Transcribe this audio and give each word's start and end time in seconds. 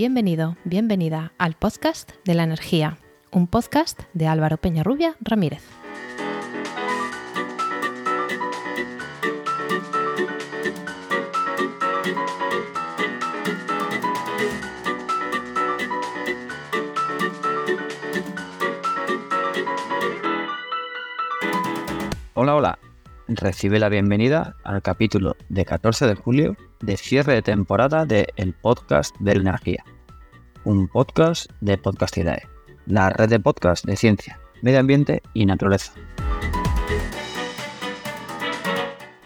Bienvenido, 0.00 0.56
bienvenida 0.64 1.34
al 1.36 1.52
podcast 1.52 2.12
de 2.24 2.32
la 2.32 2.44
energía, 2.44 2.96
un 3.32 3.46
podcast 3.46 4.00
de 4.14 4.28
Álvaro 4.28 4.56
Peñarrubia 4.56 5.14
Ramírez. 5.20 5.62
Hola, 22.32 22.56
hola. 22.56 22.89
Recibe 23.32 23.78
la 23.78 23.88
bienvenida 23.88 24.56
al 24.64 24.82
capítulo 24.82 25.36
de 25.48 25.64
14 25.64 26.04
de 26.08 26.16
julio 26.16 26.56
de 26.80 26.96
cierre 26.96 27.34
de 27.34 27.42
temporada 27.42 28.04
de 28.04 28.26
El 28.34 28.54
Podcast 28.54 29.14
de 29.20 29.36
la 29.36 29.40
Energía. 29.42 29.84
Un 30.64 30.88
podcast 30.88 31.48
de 31.60 31.78
Podcastidae, 31.78 32.48
la 32.86 33.10
red 33.10 33.28
de 33.28 33.38
podcast 33.38 33.84
de 33.84 33.94
ciencia, 33.94 34.40
medio 34.62 34.80
ambiente 34.80 35.22
y 35.32 35.46
naturaleza. 35.46 35.92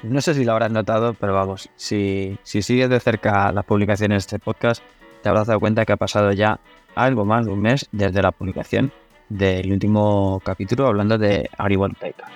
No 0.03 0.21
sé 0.21 0.35
si 0.35 0.45
lo 0.45 0.53
habrás 0.53 0.71
notado, 0.71 1.15
pero 1.15 1.33
vamos, 1.33 1.71
si, 1.75 2.39
si 2.43 2.61
sigues 2.61 2.91
de 2.91 3.01
cerca 3.01 3.53
las 3.53 3.65
publicaciones 3.65 4.17
de 4.17 4.37
este 4.37 4.39
podcast, 4.39 4.83
te 5.23 5.31
habrás 5.31 5.47
dado 5.47 5.61
cuenta 5.61 5.87
que 5.87 5.95
ha 5.95 5.97
pasado 5.97 6.31
ya 6.33 6.61
algo 6.95 7.25
más 7.25 7.47
de 7.47 7.53
un 7.53 7.63
mes 7.63 7.89
desde 7.91 8.21
la 8.21 8.33
publicación 8.33 8.93
del 9.31 9.73
último 9.73 10.43
capítulo 10.45 10.89
hablando 10.89 11.17
de 11.17 11.49
agrivoltaica. 11.57 12.27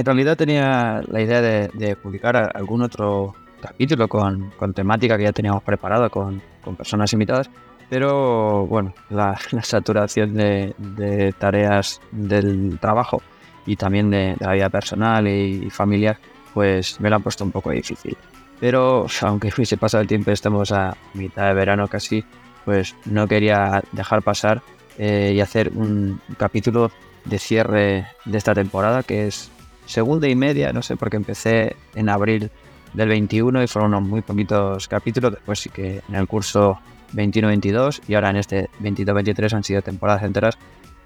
En 0.00 0.06
realidad 0.06 0.34
tenía 0.34 1.02
la 1.10 1.20
idea 1.20 1.42
de, 1.42 1.94
publicar 1.94 2.50
algún 2.56 2.80
otro 2.80 3.34
capítulo 3.60 4.08
con, 4.08 4.50
temática 4.74 5.18
que 5.18 5.24
ya 5.24 5.32
teníamos 5.32 5.62
preparado 5.62 6.08
con, 6.08 6.40
personas 6.74 7.12
invitadas, 7.12 7.50
pero 7.90 8.64
bueno, 8.66 8.94
la, 9.10 9.38
saturación 9.62 10.32
de, 10.32 11.34
tareas 11.38 12.00
del 12.12 12.78
trabajo 12.80 13.20
y 13.66 13.76
también 13.76 14.08
de, 14.08 14.36
la 14.40 14.54
vida 14.54 14.70
personal 14.70 15.28
y, 15.28 15.68
familiar, 15.68 16.16
pues 16.54 16.98
me 16.98 17.10
lo 17.10 17.16
han 17.16 17.22
puesto 17.22 17.44
un 17.44 17.50
poco 17.50 17.70
difícil. 17.70 18.16
Pero 18.58 19.04
aunque 19.20 19.52
hubiese 19.54 19.76
pasado 19.76 20.00
el 20.00 20.08
tiempo, 20.08 20.30
estamos 20.30 20.72
a 20.72 20.96
mitad 21.12 21.48
de 21.48 21.52
verano 21.52 21.88
casi, 21.88 22.24
pues 22.64 22.96
no 23.04 23.28
quería 23.28 23.82
dejar 23.92 24.22
pasar 24.22 24.62
eh, 24.96 25.32
y 25.34 25.42
hacer 25.42 25.72
un 25.74 26.22
capítulo 26.38 26.90
de 27.26 27.38
cierre 27.38 28.06
de 28.24 28.38
esta 28.38 28.54
temporada 28.54 29.02
que 29.02 29.26
es 29.26 29.50
segunda 29.90 30.28
y 30.28 30.36
media, 30.36 30.72
no 30.72 30.82
sé, 30.82 30.96
porque 30.96 31.16
empecé 31.16 31.76
en 31.94 32.08
abril 32.08 32.50
del 32.94 33.08
21 33.08 33.62
y 33.62 33.66
fueron 33.66 33.94
unos 33.94 34.08
muy 34.08 34.22
poquitos 34.22 34.88
capítulos, 34.88 35.32
después 35.32 35.58
sí 35.58 35.68
que 35.68 36.02
en 36.08 36.14
el 36.14 36.26
curso 36.26 36.78
21-22 37.12 38.02
y 38.08 38.14
ahora 38.14 38.30
en 38.30 38.36
este 38.36 38.70
22-23 38.80 39.52
han 39.52 39.64
sido 39.64 39.82
temporadas 39.82 40.22
enteras 40.22 40.58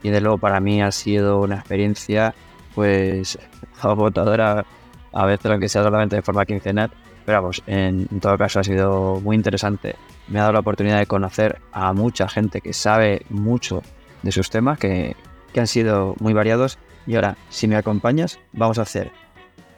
y 0.03 0.11
de 0.11 0.21
luego 0.21 0.39
para 0.39 0.61
mí 0.61 0.83
ha 0.83 0.93
sido 0.93 1.41
una 1.41 1.57
experiencia 1.57 2.35
pues 2.75 3.39
agotadora 3.81 4.67
a 5.13 5.27
veces 5.27 5.51
aunque 5.51 5.69
sea 5.69 5.83
solamente 5.83 6.17
de 6.17 6.23
forma 6.23 6.45
quincenal 6.45 6.91
pero 7.25 7.41
vamos, 7.41 7.63
en, 7.67 8.07
todo 8.21 8.37
caso 8.37 8.61
ha 8.61 8.65
sido 8.65 9.21
muy 9.23 9.37
interesante. 9.37 9.97
Me 10.29 10.39
ha 10.39 10.43
dado 10.43 10.53
la 10.53 10.59
oportunidad 10.59 10.99
de 10.99 11.07
conocer 11.07 11.59
a 11.73 11.93
mucha 11.95 12.29
gente 12.29 12.61
que 12.61 12.75
sabe 12.75 13.23
mucho 13.31 13.83
de 14.23 14.31
sus 14.31 14.51
temas, 14.51 14.79
que, 14.79 15.17
que 15.53 15.61
han 15.61 15.67
sido 15.67 16.15
muy 16.21 16.35
variados 16.35 16.79
y 17.07 17.17
ahora, 17.17 17.37
si 17.51 17.69
me 17.69 17.77
acompañas, 17.77 18.39
vamos 18.53 18.79
a 18.79 18.83
hacer 18.83 19.13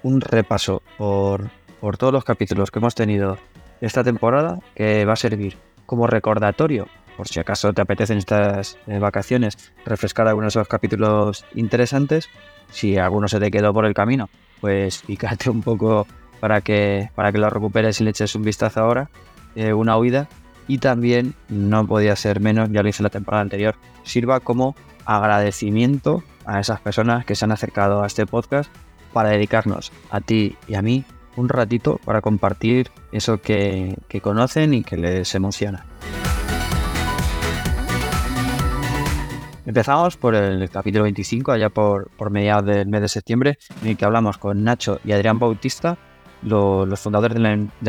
un 0.02 0.20
repaso 0.20 0.82
por, 0.98 1.50
todos 1.98 2.12
los 2.12 2.24
capítulos 2.24 2.70
que 2.70 2.78
hemos 2.78 2.94
tenido 2.94 3.38
esta 3.80 4.04
temporada, 4.04 4.60
que 4.74 5.04
va 5.04 5.14
a 5.14 5.16
servir 5.16 5.56
como 5.84 6.06
recordatorio, 6.06 6.88
por 7.16 7.28
si 7.28 7.40
acaso 7.40 7.72
te 7.72 7.82
apetecen 7.82 8.18
estas 8.18 8.78
eh, 8.86 8.98
vacaciones, 8.98 9.72
refrescar 9.84 10.28
algunos 10.28 10.54
de 10.54 10.60
esos 10.60 10.68
capítulos 10.68 11.44
interesantes. 11.54 12.28
Si 12.70 12.98
alguno 12.98 13.28
se 13.28 13.40
te 13.40 13.50
quedó 13.50 13.72
por 13.72 13.86
el 13.86 13.94
camino, 13.94 14.28
pues 14.60 15.02
pícate 15.06 15.50
un 15.50 15.62
poco 15.62 16.06
para 16.40 16.60
que, 16.60 17.10
para 17.14 17.32
que 17.32 17.38
lo 17.38 17.48
recuperes 17.48 18.00
y 18.00 18.04
le 18.04 18.10
eches 18.10 18.34
un 18.34 18.42
vistazo 18.42 18.80
ahora, 18.80 19.10
eh, 19.54 19.72
una 19.72 19.96
huida. 19.96 20.28
Y 20.68 20.78
también, 20.78 21.34
no 21.48 21.86
podía 21.86 22.16
ser 22.16 22.40
menos, 22.40 22.68
ya 22.72 22.82
lo 22.82 22.88
hice 22.88 23.02
la 23.02 23.08
temporada 23.08 23.42
anterior, 23.42 23.76
sirva 24.02 24.40
como 24.40 24.74
agradecimiento 25.06 26.22
a 26.44 26.60
esas 26.60 26.80
personas 26.80 27.24
que 27.24 27.34
se 27.34 27.44
han 27.44 27.52
acercado 27.52 28.02
a 28.02 28.06
este 28.06 28.26
podcast 28.26 28.70
para 29.12 29.30
dedicarnos 29.30 29.92
a 30.10 30.20
ti 30.20 30.56
y 30.68 30.74
a 30.74 30.82
mí 30.82 31.04
un 31.36 31.48
ratito 31.48 32.00
para 32.04 32.20
compartir 32.20 32.90
eso 33.12 33.40
que, 33.40 33.96
conocen 34.22 34.74
y 34.74 34.82
que 34.82 34.96
les 34.96 35.34
emociona. 35.34 35.86
Empezamos 39.64 40.16
por 40.16 40.34
el 40.34 40.70
capítulo 40.70 41.04
25, 41.04 41.52
allá 41.52 41.70
por, 41.70 42.08
por 42.10 42.30
mediados 42.30 42.66
del 42.66 42.86
mes 42.86 43.00
de 43.00 43.08
septiembre, 43.08 43.58
en 43.82 43.88
el 43.88 43.96
que 43.96 44.04
hablamos 44.04 44.38
con 44.38 44.62
Nacho 44.62 45.00
y 45.04 45.12
Adrián 45.12 45.38
Bautista, 45.38 45.98
los 46.42 47.00
fundadores 47.00 47.34
de 47.34 47.40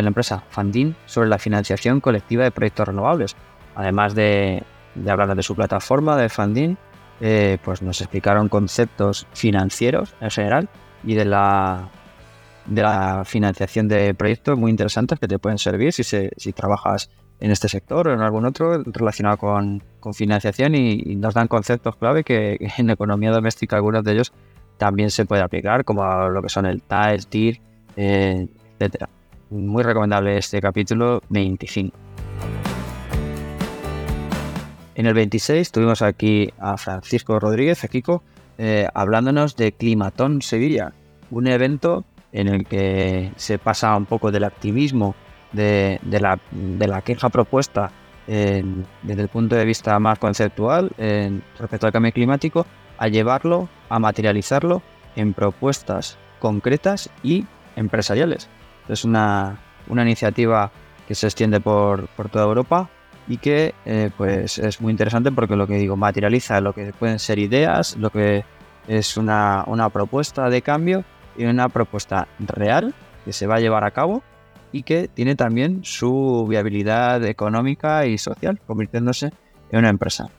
la, 0.02 0.08
empresa 0.08 0.44
Fandin, 0.50 0.96
sobre 1.06 1.30
la 1.30 1.38
financiación 1.38 2.02
colectiva 2.02 2.44
de 2.44 2.52
proyectos 2.52 2.88
renovables. 2.88 3.36
Además 3.76 4.16
de, 4.16 4.64
de 4.96 5.12
hablar 5.12 5.36
de 5.36 5.44
su 5.44 5.56
plataforma 5.56 6.18
de 6.18 6.30
Fandin 6.30 6.78
eh, 7.22 7.58
pues 7.64 7.82
nos 7.82 8.02
explicaron 8.02 8.50
conceptos 8.50 9.28
financieros 9.34 10.16
en 10.22 10.30
general 10.30 10.70
y 11.04 11.16
de 11.16 11.26
la, 11.26 11.90
de 12.66 12.82
la 12.82 13.24
financiación 13.26 13.88
de 13.88 14.14
proyectos 14.14 14.58
muy 14.58 14.72
interesantes 14.72 15.20
que 15.20 15.28
te 15.28 15.40
pueden 15.40 15.58
servir 15.58 15.94
si, 15.94 16.04
si 16.04 16.54
trabajas 16.54 17.10
en 17.40 17.52
este 17.52 17.70
sector 17.70 18.08
o 18.08 18.14
en 18.14 18.22
algún 18.22 18.46
otro 18.46 18.84
relacionado 18.84 19.38
con, 19.38 19.84
financiación 20.14 20.74
y, 20.74 21.18
nos 21.18 21.34
dan 21.34 21.50
conceptos 21.50 21.98
clave 21.98 22.24
que, 22.24 22.58
en 22.78 22.90
economía 22.90 23.32
doméstica 23.32 23.76
algunos 23.76 24.04
de 24.04 24.14
ellos 24.14 24.32
también 24.78 25.10
se 25.10 25.26
puede 25.26 25.42
aplicar 25.42 25.84
como 25.84 26.30
lo 26.30 26.42
que 26.42 26.50
son 26.50 26.66
el 26.66 26.82
TAE, 26.82 27.18
TIR, 27.18 27.60
eh, 27.96 28.48
etcétera. 28.80 29.10
Muy 29.50 29.82
recomendable 29.84 30.38
este 30.38 30.62
capítulo 30.62 31.22
25. 31.30 31.98
En 34.98 35.06
el 35.06 35.14
26 35.14 35.72
tuvimos 35.72 36.02
aquí 36.02 36.52
a 36.60 36.76
Francisco 36.76 37.40
Rodríguez, 37.40 37.84
a 37.84 37.88
Kiko, 37.88 38.24
eh, 38.58 38.88
hablándonos 38.96 39.56
de 39.56 39.72
Climatón 39.72 40.42
Sevilla, 40.42 40.92
un 41.30 41.46
evento 41.46 42.04
en 42.32 42.48
el 42.48 42.66
que 42.66 43.32
se 43.36 43.60
pasa 43.60 43.96
un 43.96 44.08
poco 44.08 44.32
del 44.32 44.44
activismo, 44.44 45.14
de, 45.54 46.00
la, 46.10 47.02
queja 47.02 47.30
propuesta 47.30 47.92
desde 48.26 49.22
el 49.22 49.28
punto 49.30 49.56
de 49.56 49.66
vista 49.66 50.00
más 50.00 50.18
conceptual 50.18 50.90
respecto 51.60 51.86
al 51.86 51.94
cambio 51.94 52.12
climático, 52.12 52.66
a 52.98 53.08
llevarlo, 53.08 53.70
a 53.90 54.00
materializarlo 54.00 54.82
en 55.16 55.36
propuestas 55.36 56.18
concretas 56.40 57.12
y 57.22 57.46
empresariales. 57.76 58.50
Es 58.90 59.06
una, 59.06 59.60
iniciativa 59.90 60.72
que 61.08 61.14
se 61.14 61.28
extiende 61.28 61.60
por 61.60 62.08
toda 62.32 62.46
Europa 62.46 62.90
y 63.28 63.38
que 63.38 63.74
eh, 63.86 64.10
pues 64.16 64.58
es 64.58 64.82
muy 64.82 64.92
interesante 64.92 65.32
porque 65.32 65.56
lo 65.56 65.68
que 65.68 65.76
digo 65.76 65.98
materializa 65.98 66.62
lo 66.62 66.74
que 66.74 66.94
pueden 66.94 67.20
ser 67.20 67.40
ideas, 67.40 67.98
lo 67.98 68.10
que 68.10 68.44
es 68.88 69.18
una, 69.18 69.66
propuesta 69.92 70.50
de 70.50 70.62
cambio 70.62 71.04
y 71.38 71.46
una 71.46 71.70
propuesta 71.70 72.28
real 72.40 72.94
que 73.26 73.34
se 73.34 73.48
va 73.48 73.56
a 73.56 73.60
llevar 73.60 73.84
a 73.84 73.92
cabo 73.92 74.24
y 74.72 74.84
que 74.84 75.08
tiene 75.08 75.36
también 75.36 75.82
su 75.84 76.46
viabilidad 76.50 77.24
económica 77.26 78.06
y 78.06 78.18
social, 78.18 78.60
convirtiéndose 78.66 79.32
en 79.72 79.80
una 79.80 79.90
empresa. 79.90 80.30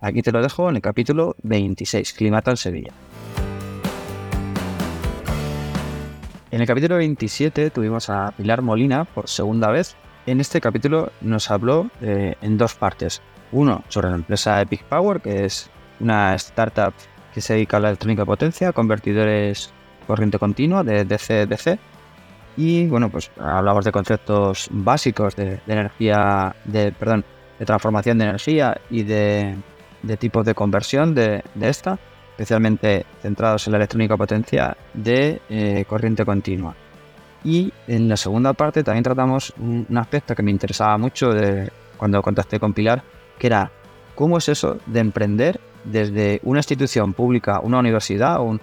Aquí 0.00 0.22
te 0.22 0.32
lo 0.32 0.40
dejo 0.42 0.68
en 0.70 0.76
el 0.76 0.82
capítulo 0.82 1.34
26, 1.42 2.12
Climato 2.12 2.50
en 2.50 2.56
Sevilla. 2.56 2.92
En 6.50 6.62
el 6.62 6.66
capítulo 6.66 6.96
27 6.96 7.70
tuvimos 7.70 8.08
a 8.08 8.32
Pilar 8.36 8.62
Molina 8.62 9.04
por 9.04 9.28
segunda 9.28 9.70
vez 9.70 9.96
en 10.30 10.40
este 10.40 10.60
capítulo 10.60 11.10
nos 11.20 11.50
habló 11.50 11.90
eh, 12.02 12.34
en 12.42 12.58
dos 12.58 12.74
partes. 12.74 13.22
Uno 13.52 13.82
sobre 13.88 14.10
la 14.10 14.16
empresa 14.16 14.60
Epic 14.60 14.84
Power, 14.84 15.20
que 15.20 15.46
es 15.46 15.70
una 16.00 16.34
startup 16.34 16.92
que 17.32 17.40
se 17.40 17.54
dedica 17.54 17.78
a 17.78 17.80
la 17.80 17.88
electrónica 17.88 18.24
potencia, 18.24 18.72
convertidores 18.72 19.72
corriente 20.06 20.38
continua 20.38 20.84
de 20.84 21.04
DC-DC. 21.04 21.78
Y 22.56 22.86
bueno, 22.86 23.08
pues 23.08 23.30
hablamos 23.38 23.84
de 23.84 23.92
conceptos 23.92 24.68
básicos 24.70 25.36
de, 25.36 25.60
energía, 25.66 26.54
de, 26.64 26.92
perdón, 26.92 27.24
de 27.58 27.64
transformación 27.64 28.18
de 28.18 28.24
energía 28.24 28.76
y 28.90 29.04
de, 29.04 29.56
tipos 30.18 30.44
de 30.44 30.54
conversión 30.54 31.14
de, 31.14 31.42
esta, 31.60 31.98
especialmente 32.32 33.06
centrados 33.22 33.66
en 33.66 33.72
la 33.72 33.78
electrónica 33.78 34.16
potencia 34.16 34.76
de 34.92 35.40
eh, 35.48 35.84
corriente 35.88 36.24
continua. 36.24 36.74
Y 37.44 37.72
en 37.86 38.08
la 38.08 38.16
segunda 38.16 38.52
parte 38.52 38.82
también 38.82 39.04
tratamos 39.04 39.52
un, 39.58 39.86
aspecto 39.96 40.34
que 40.34 40.42
me 40.42 40.50
interesaba 40.50 40.98
mucho 40.98 41.30
de 41.30 41.70
cuando 41.96 42.20
contacté 42.22 42.58
con 42.58 42.72
Pilar, 42.72 43.02
que 43.38 43.46
era 43.46 43.70
cómo 44.14 44.38
es 44.38 44.48
eso 44.48 44.78
de 44.86 45.00
emprender 45.00 45.60
desde 45.84 46.40
una 46.42 46.58
institución 46.58 47.12
pública, 47.12 47.60
una 47.60 47.78
universidad, 47.78 48.40
o 48.40 48.58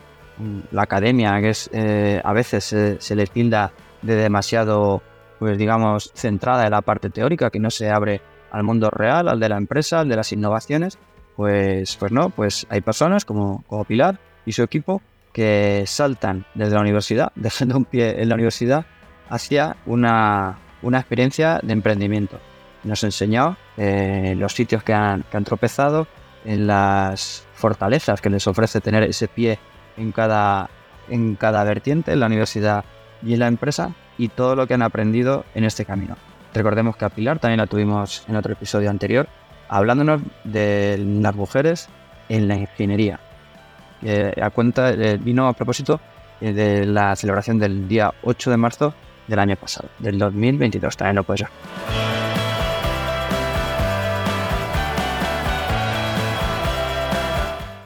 la 0.72 0.82
academia, 0.82 1.40
que 1.40 1.50
es 1.50 1.70
eh, 1.72 2.22
a 2.24 2.34
veces 2.34 2.66
se 3.00 3.16
le 3.16 3.28
tilda 3.28 3.72
de 4.02 4.16
demasiado, 4.16 5.02
pues 5.40 5.58
digamos, 5.58 6.12
centrada 6.14 6.66
en 6.66 6.72
la 6.72 6.82
parte 6.82 7.10
teórica, 7.10 7.50
que 7.50 7.60
no 7.60 7.70
se 7.70 7.90
abre 7.90 8.22
al 8.52 8.64
mundo 8.64 8.90
real, 8.90 9.30
al 9.30 9.40
de 9.40 9.50
la 9.50 9.58
empresa, 9.58 10.02
al 10.02 10.10
de 10.10 10.16
las 10.16 10.32
innovaciones, 10.34 10.98
pues, 11.36 11.96
pues 11.98 12.12
no, 12.12 12.30
pues 12.30 12.66
hay 12.70 12.82
personas 12.82 13.26
como, 13.26 13.64
como 13.68 13.84
Pilar 13.84 14.20
y 14.46 14.52
su 14.52 14.64
equipo 14.64 15.02
que 15.36 15.84
saltan 15.86 16.46
desde 16.54 16.76
la 16.76 16.80
universidad, 16.80 17.34
dejando 17.36 17.76
un 17.76 17.84
pie 17.84 18.22
en 18.22 18.30
la 18.30 18.36
universidad, 18.36 18.86
hacia 19.30 19.76
una, 19.86 20.58
una 20.82 21.00
experiencia 21.00 21.60
de 21.62 21.74
emprendimiento. 21.74 22.40
Nos 22.86 23.04
enseñó 23.04 23.58
eh, 23.76 24.34
los 24.38 24.54
sitios 24.54 24.82
que 24.82 24.94
han, 24.94 25.24
que 25.24 25.36
han 25.36 25.44
tropezado, 25.44 26.08
en 26.46 26.68
las 26.68 27.46
fortalezas 27.54 28.22
que 28.22 28.30
les 28.30 28.48
ofrece 28.48 28.80
tener 28.80 29.04
ese 29.04 29.28
pie 29.28 29.60
en 29.98 30.14
cada, 30.14 30.70
en 31.10 31.36
cada 31.36 31.64
vertiente, 31.66 32.14
en 32.14 32.22
la 32.22 32.28
universidad 32.28 32.86
y 33.22 33.34
en 33.34 33.40
la 33.40 33.48
empresa, 33.48 33.94
y 34.18 34.30
todo 34.30 34.56
lo 34.56 34.68
que 34.68 34.76
han 34.76 34.84
aprendido 34.84 35.44
en 35.54 35.66
este 35.66 35.84
camino. 35.84 36.16
Recordemos 36.54 36.96
que 36.96 37.04
a 37.04 37.10
Pilar 37.10 37.40
también 37.40 37.60
la 37.60 37.68
tuvimos 37.68 38.24
en 38.30 38.38
otro 38.38 38.54
episodio 38.54 38.90
anterior, 38.90 39.28
hablándonos 39.68 40.22
de 40.46 40.98
las 40.98 41.36
mujeres 41.36 41.90
en 42.30 42.48
la 42.48 42.56
ingeniería. 42.56 43.20
A 44.42 44.50
cuenta, 44.50 44.92
eh, 44.92 45.18
vino 45.18 45.48
a 45.48 45.54
propósito 45.54 46.00
eh, 46.42 46.54
de 46.54 46.86
la 46.86 47.16
celebración 47.16 47.60
del 47.60 47.88
día 47.88 48.14
8 48.24 48.52
de 48.52 48.58
marzo 48.58 48.94
del 49.28 49.40
año 49.40 49.56
pasado, 49.56 49.90
del 50.00 50.20
2022, 50.20 50.98
también 50.98 51.16
lo 51.16 51.24
puede 51.24 51.40
ser. 51.40 51.50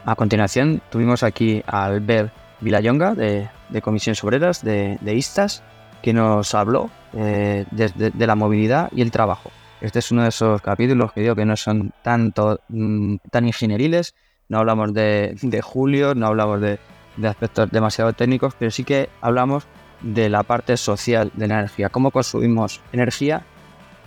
A 0.06 0.16
continuación 0.16 0.82
tuvimos 0.90 1.22
aquí 1.22 1.62
a 1.68 1.86
Albert 1.86 2.34
Vilayonga 2.62 3.14
de, 3.14 3.48
de 3.70 3.82
Comisiones 3.82 4.24
Obreras 4.24 4.64
de, 4.64 4.98
Istas 5.06 5.64
que 6.02 6.14
nos 6.14 6.56
habló 6.56 6.90
eh, 7.14 7.66
de, 7.70 8.12
de, 8.12 8.28
la 8.28 8.36
movilidad 8.36 8.90
y 8.92 9.02
el 9.02 9.12
trabajo. 9.12 9.52
Este 9.82 10.00
es 10.00 10.12
uno 10.12 10.24
de 10.24 10.30
esos 10.30 10.62
capítulos 10.62 11.14
que 11.14 11.22
digo 11.22 11.36
que 11.36 11.46
no 11.46 11.56
son 11.56 11.94
tanto 12.02 12.60
mm, 12.70 13.18
tan 13.30 13.46
ingenieriles, 13.46 14.16
no 14.50 14.58
hablamos 14.58 14.94
de, 14.94 15.62
Julio, 15.64 16.16
no 16.16 16.28
hablamos 16.28 16.60
de, 16.60 16.80
aspectos 17.24 17.70
demasiado 17.72 18.14
técnicos, 18.14 18.56
pero 18.58 18.72
sí 18.72 18.84
que 18.84 19.10
hablamos 19.22 19.68
de 20.02 20.30
la 20.30 20.44
parte 20.44 20.78
social 20.78 21.32
de 21.36 21.48
la 21.48 21.60
energía, 21.60 21.90
cómo 21.90 22.12
consumimos 22.12 22.82
energía 22.92 23.44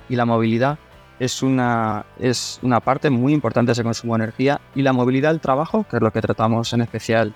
y 0.09 0.17
la 0.17 0.25
movilidad 0.25 0.79
es 1.19 1.43
una, 1.43 2.07
es 2.19 2.59
una 2.63 2.81
parte 2.81 3.11
muy 3.11 3.33
importante 3.33 3.69
de 3.69 3.73
ese 3.75 3.85
consumo 3.85 4.17
de 4.17 4.25
energía 4.25 4.61
y 4.75 4.83
la 4.83 4.93
movilidad 4.93 5.31
del 5.31 5.41
trabajo, 5.41 5.87
que 5.89 5.97
es 5.97 6.03
lo 6.03 6.11
que 6.11 6.21
tratamos 6.21 6.73
en 6.73 6.81
especial 6.81 7.33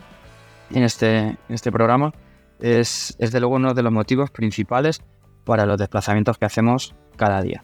en 0.70 0.82
este, 0.82 1.18
en 1.18 1.38
este 1.48 1.70
programa, 1.70 2.12
es, 2.58 3.14
es 3.18 3.30
de 3.30 3.40
luego 3.40 3.56
uno 3.56 3.74
de 3.74 3.82
los 3.82 3.92
motivos 3.92 4.30
principales 4.30 5.02
para 5.44 5.66
los 5.66 5.78
desplazamientos 5.78 6.38
que 6.38 6.46
hacemos 6.46 6.94
cada 7.16 7.40
día. 7.42 7.62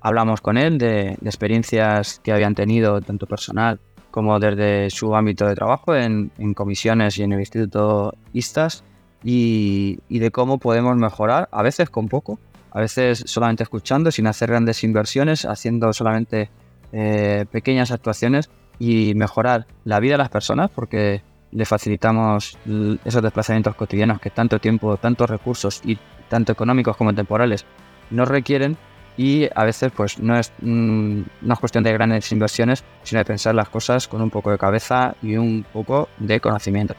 Hablamos 0.00 0.40
con 0.40 0.56
él 0.56 0.78
de, 0.78 1.18
experiencias 1.24 2.20
que 2.24 2.32
habían 2.32 2.54
tenido 2.54 3.00
tanto 3.02 3.26
personal 3.26 3.80
como 4.10 4.38
desde 4.38 4.90
su 4.90 5.14
ámbito 5.14 5.46
de 5.46 5.54
trabajo 5.54 5.94
en, 5.94 6.30
comisiones 6.54 7.18
y 7.18 7.22
en 7.22 7.32
el 7.32 7.40
Instituto 7.40 8.14
ISTAS 8.32 8.84
y, 9.22 9.98
y 10.08 10.18
de 10.18 10.30
cómo 10.30 10.58
podemos 10.58 10.96
mejorar, 10.96 11.48
a 11.52 11.62
veces 11.62 11.90
con 11.90 12.08
poco, 12.08 12.38
a 12.72 12.80
veces 12.80 13.22
solamente 13.26 13.62
escuchando, 13.62 14.10
sin 14.10 14.26
hacer 14.26 14.50
grandes 14.50 14.82
inversiones, 14.84 15.44
haciendo 15.44 15.92
solamente 15.92 16.50
eh, 16.92 17.46
pequeñas 17.50 17.90
actuaciones 17.90 18.50
y 18.78 19.14
mejorar 19.14 19.66
la 19.84 20.00
vida 20.00 20.14
de 20.14 20.18
las 20.18 20.28
personas 20.28 20.70
porque 20.70 21.22
le 21.52 21.64
facilitamos 21.64 22.58
esos 23.04 23.22
desplazamientos 23.22 23.74
cotidianos 23.74 24.20
que 24.20 24.30
tanto 24.30 24.58
tiempo, 24.58 24.96
tantos 24.96 25.28
recursos 25.28 25.82
y 25.84 25.98
tanto 26.28 26.52
económicos 26.52 26.96
como 26.96 27.14
temporales 27.14 27.64
nos 28.10 28.28
requieren 28.28 28.76
y 29.16 29.48
a 29.54 29.64
veces 29.64 29.92
pues 29.94 30.18
no 30.18 30.38
es, 30.38 30.52
mm, 30.60 31.22
no 31.42 31.54
es 31.54 31.60
cuestión 31.60 31.84
de 31.84 31.92
grandes 31.92 32.30
inversiones, 32.32 32.84
sino 33.02 33.18
de 33.18 33.24
pensar 33.24 33.54
las 33.54 33.68
cosas 33.68 34.08
con 34.08 34.22
un 34.22 34.30
poco 34.30 34.50
de 34.50 34.58
cabeza 34.58 35.14
y 35.22 35.36
un 35.36 35.64
poco 35.72 36.08
de 36.18 36.40
conocimiento. 36.40 36.94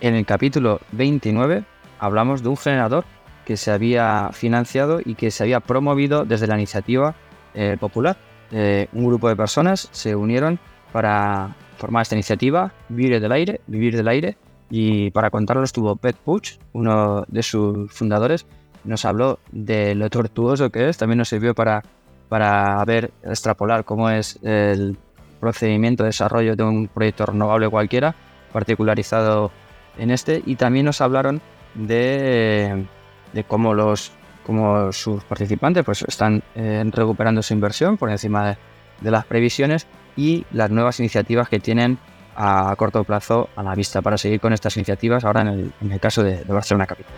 En 0.00 0.16
el 0.16 0.26
capítulo 0.26 0.80
29 0.92 1.64
hablamos 2.00 2.42
de 2.42 2.48
un 2.48 2.56
generador 2.56 3.04
que 3.44 3.56
se 3.56 3.70
había 3.70 4.30
financiado 4.32 5.00
y 5.04 5.14
que 5.14 5.30
se 5.30 5.44
había 5.44 5.60
promovido 5.60 6.24
desde 6.24 6.46
la 6.46 6.56
iniciativa 6.56 7.14
eh, 7.54 7.76
popular. 7.78 8.16
Eh, 8.50 8.88
un 8.92 9.06
grupo 9.06 9.28
de 9.28 9.36
personas 9.36 9.88
se 9.92 10.14
unieron 10.14 10.58
para 10.92 11.54
formar 11.76 12.02
esta 12.02 12.14
iniciativa, 12.14 12.72
Vivir 12.88 13.20
del 13.20 13.32
Aire, 13.32 13.60
Vivir 13.66 13.96
del 13.96 14.08
Aire, 14.08 14.36
y 14.74 15.10
para 15.10 15.28
contarlo 15.28 15.64
estuvo 15.64 15.96
Pet 15.96 16.16
Puch, 16.16 16.52
uno 16.72 17.26
de 17.28 17.42
sus 17.42 17.92
fundadores, 17.92 18.46
nos 18.84 19.04
habló 19.04 19.38
de 19.50 19.94
lo 19.94 20.08
tortuoso 20.08 20.70
que 20.70 20.88
es, 20.88 20.96
también 20.96 21.18
nos 21.18 21.28
sirvió 21.28 21.54
para, 21.54 21.82
para 22.30 22.82
ver, 22.86 23.12
extrapolar 23.22 23.84
cómo 23.84 24.08
es 24.08 24.38
el 24.42 24.96
procedimiento 25.40 26.04
de 26.04 26.08
desarrollo 26.08 26.56
de 26.56 26.62
un 26.62 26.88
proyecto 26.88 27.26
renovable 27.26 27.68
cualquiera, 27.68 28.14
particularizado 28.50 29.50
en 29.98 30.10
este. 30.10 30.42
Y 30.46 30.56
también 30.56 30.86
nos 30.86 31.02
hablaron 31.02 31.42
de, 31.74 32.86
de 33.34 33.44
cómo 33.44 33.74
los 33.74 34.10
como 34.46 34.90
sus 34.90 35.22
participantes 35.24 35.84
pues 35.84 36.02
están 36.02 36.42
eh, 36.54 36.82
recuperando 36.92 37.42
su 37.42 37.52
inversión 37.52 37.98
por 37.98 38.10
encima 38.10 38.48
de, 38.48 38.56
de, 39.02 39.10
las 39.10 39.26
previsiones 39.26 39.86
y 40.16 40.46
las 40.50 40.70
nuevas 40.70 40.98
iniciativas 40.98 41.50
que 41.50 41.60
tienen 41.60 41.98
a 42.36 42.74
corto 42.76 43.04
plazo 43.04 43.48
a 43.56 43.62
la 43.62 43.74
vista 43.74 44.02
para 44.02 44.18
seguir 44.18 44.40
con 44.40 44.52
estas 44.52 44.76
iniciativas 44.76 45.24
ahora 45.24 45.42
en 45.42 45.48
el, 45.48 45.72
en 45.80 45.92
el 45.92 46.00
caso 46.00 46.22
de, 46.22 46.44
de 46.44 46.52
Barcelona 46.52 46.86
Capital. 46.86 47.12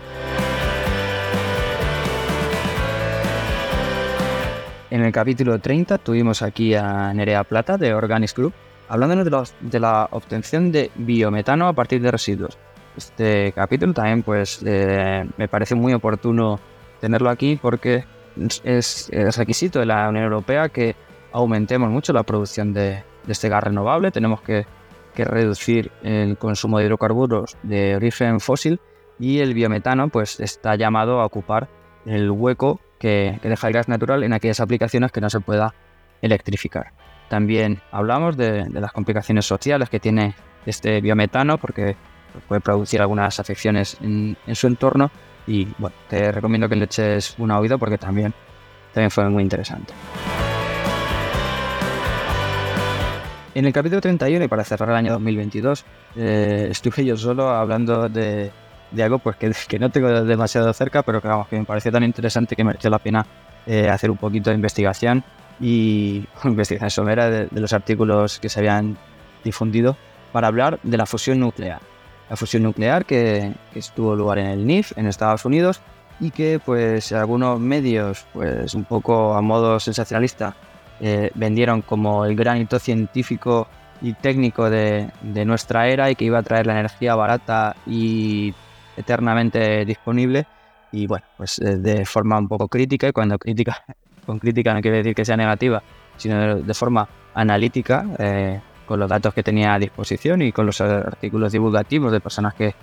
En 4.89 5.01
el 5.03 5.11
capítulo 5.11 5.59
30 5.59 5.97
tuvimos 5.97 6.41
aquí 6.41 6.73
a 6.73 7.13
Nerea 7.13 7.43
Plata 7.43 7.77
de 7.77 7.93
Organics 7.93 8.33
Group 8.33 8.53
hablándonos 8.87 9.25
de, 9.25 9.31
los, 9.31 9.53
de 9.59 9.79
la 9.79 10.07
obtención 10.11 10.71
de 10.71 10.91
biometano 10.95 11.67
a 11.67 11.73
partir 11.73 12.01
de 12.01 12.11
residuos. 12.11 12.57
Este 12.95 13.51
capítulo 13.53 13.93
también 13.93 14.23
pues 14.23 14.61
eh, 14.65 15.27
me 15.37 15.47
parece 15.47 15.75
muy 15.75 15.93
oportuno 15.93 16.59
tenerlo 17.01 17.29
aquí 17.29 17.59
porque 17.61 18.05
es, 18.63 19.09
es, 19.11 19.37
requisito 19.37 19.79
de 19.79 19.85
la 19.85 20.09
Unión 20.09 20.23
Europea 20.23 20.69
que 20.69 20.95
aumentemos 21.31 21.89
mucho 21.89 22.13
la 22.13 22.23
producción 22.23 22.73
de, 22.73 23.03
de 23.25 23.31
este 23.31 23.49
gas 23.49 23.63
renovable. 23.63 24.11
Tenemos 24.11 24.41
que, 24.41 24.65
que, 25.15 25.25
reducir 25.25 25.91
el 26.03 26.37
consumo 26.37 26.79
de 26.79 26.85
hidrocarburos 26.85 27.57
de 27.63 27.95
origen 27.95 28.39
fósil 28.39 28.79
y 29.19 29.39
el 29.39 29.53
biometano 29.53 30.09
pues 30.09 30.39
está 30.39 30.75
llamado 30.75 31.21
a 31.21 31.25
ocupar 31.25 31.69
el 32.05 32.29
hueco 32.29 32.79
que, 32.99 33.39
que 33.41 33.49
deja 33.49 33.67
el 33.67 33.73
gas 33.73 33.87
natural 33.87 34.23
en 34.23 34.33
aquellas 34.33 34.59
aplicaciones 34.59 35.11
que 35.11 35.21
no 35.21 35.29
se 35.29 35.39
pueda 35.39 35.73
electrificar. 36.21 36.93
También 37.29 37.81
hablamos 37.91 38.37
de, 38.37 38.65
de 38.65 38.81
las 38.81 38.91
complicaciones 38.91 39.45
sociales 39.45 39.89
que 39.89 39.99
tiene 39.99 40.35
este 40.65 41.01
biometano 41.01 41.57
porque 41.57 41.95
puede 42.47 42.61
producir 42.61 43.01
algunas 43.01 43.39
afecciones 43.39 43.97
en, 44.01 44.37
en, 44.45 44.55
su 44.55 44.67
entorno 44.67 45.11
y 45.47 45.67
bueno, 45.77 45.95
te 46.09 46.31
recomiendo 46.31 46.67
que 46.67 46.75
le 46.75 46.85
eches 46.85 47.35
un 47.37 47.51
oído 47.51 47.77
porque 47.79 47.97
también, 47.97 48.33
también 48.93 49.11
fue 49.11 49.29
muy 49.29 49.43
interesante. 49.43 49.93
En 53.55 53.63
el 53.63 53.71
capítulo 53.71 54.01
31 54.01 54.43
y 54.43 54.47
para 54.49 54.65
cerrar 54.65 54.89
el 54.89 54.95
año 54.95 55.13
2022 55.13 55.85
eh, 56.17 56.67
estuve 56.71 57.05
yo 57.05 57.15
solo 57.15 57.47
hablando 57.47 58.09
de, 58.09 58.51
algo 59.01 59.19
pues 59.19 59.37
que, 59.37 59.79
no 59.79 59.89
tengo 59.89 60.09
demasiado 60.25 60.73
cerca 60.73 61.03
pero 61.03 61.21
que, 61.21 61.57
me 61.57 61.63
pareció 61.63 61.89
tan 61.89 62.03
interesante 62.03 62.57
que 62.57 62.65
mereció 62.65 62.89
la 62.89 62.99
pena 62.99 63.25
eh, 63.65 63.87
hacer 63.87 64.11
un 64.11 64.17
poquito 64.17 64.49
de 64.49 64.57
investigación 64.57 65.23
y 65.61 66.25
investigación 66.43 66.89
somera 66.89 67.29
de, 67.29 67.47
de 67.47 67.61
los 67.61 67.71
artículos 67.71 68.41
que 68.41 68.49
se 68.49 68.59
habían 68.59 68.97
difundido 69.41 69.95
para 70.33 70.47
hablar 70.47 70.77
de 70.83 70.97
la 70.97 71.05
fusión 71.05 71.39
nuclear. 71.39 71.79
La 72.29 72.35
fusión 72.35 72.63
nuclear 72.63 73.05
que, 73.05 73.53
que, 73.71 73.79
estuvo 73.79 74.17
lugar 74.17 74.39
en 74.39 74.47
el 74.47 74.67
NIF 74.67 74.97
en 74.97 75.07
Estados 75.07 75.45
Unidos 75.45 75.79
y 76.19 76.31
que 76.31 76.59
pues 76.59 77.13
algunos 77.13 77.57
medios 77.61 78.25
pues 78.33 78.73
un 78.73 78.83
poco 78.83 79.33
a 79.33 79.41
modo 79.41 79.79
sensacionalista 79.79 80.57
eh, 81.01 81.31
vendieron 81.35 81.81
como 81.81 82.25
el 82.25 82.35
gran 82.35 82.57
hito 82.57 82.79
científico 82.79 83.67
y 84.01 84.13
técnico 84.13 84.69
de, 84.69 85.11
nuestra 85.45 85.87
era 85.87 86.09
y 86.09 86.15
que 86.15 86.25
iba 86.25 86.39
a 86.39 86.43
traer 86.43 86.67
la 86.67 86.73
energía 86.73 87.15
barata 87.15 87.75
y 87.85 88.53
eternamente 88.95 89.85
disponible. 89.85 90.45
Y 90.91 91.07
bueno 91.07 91.25
pues 91.37 91.59
eh, 91.59 91.77
de 91.77 92.05
forma 92.05 92.37
un 92.37 92.47
poco 92.47 92.67
crítica 92.67 93.07
y 93.07 93.11
cuando 93.11 93.37
crítica 93.37 93.83
con 94.25 94.39
crítica 94.39 94.73
no 94.73 94.81
quiere 94.81 94.97
decir 94.97 95.13
que 95.13 95.25
sea 95.25 95.35
negativa 95.35 95.83
sino 96.15 96.55
de, 96.55 96.73
forma 96.73 97.07
analítica 97.33 98.05
eh, 98.17 98.61
con 98.85 98.99
los 98.99 99.09
datos 99.09 99.33
que 99.33 99.43
tenía 99.43 99.73
a 99.73 99.79
disposición 99.79 100.41
y 100.41 100.53
con 100.53 100.65
los 100.65 100.79
artículos 100.79 101.51
divulgativos 101.51 102.13
de 102.13 102.21
personas 102.21 102.53
que, 102.53 102.73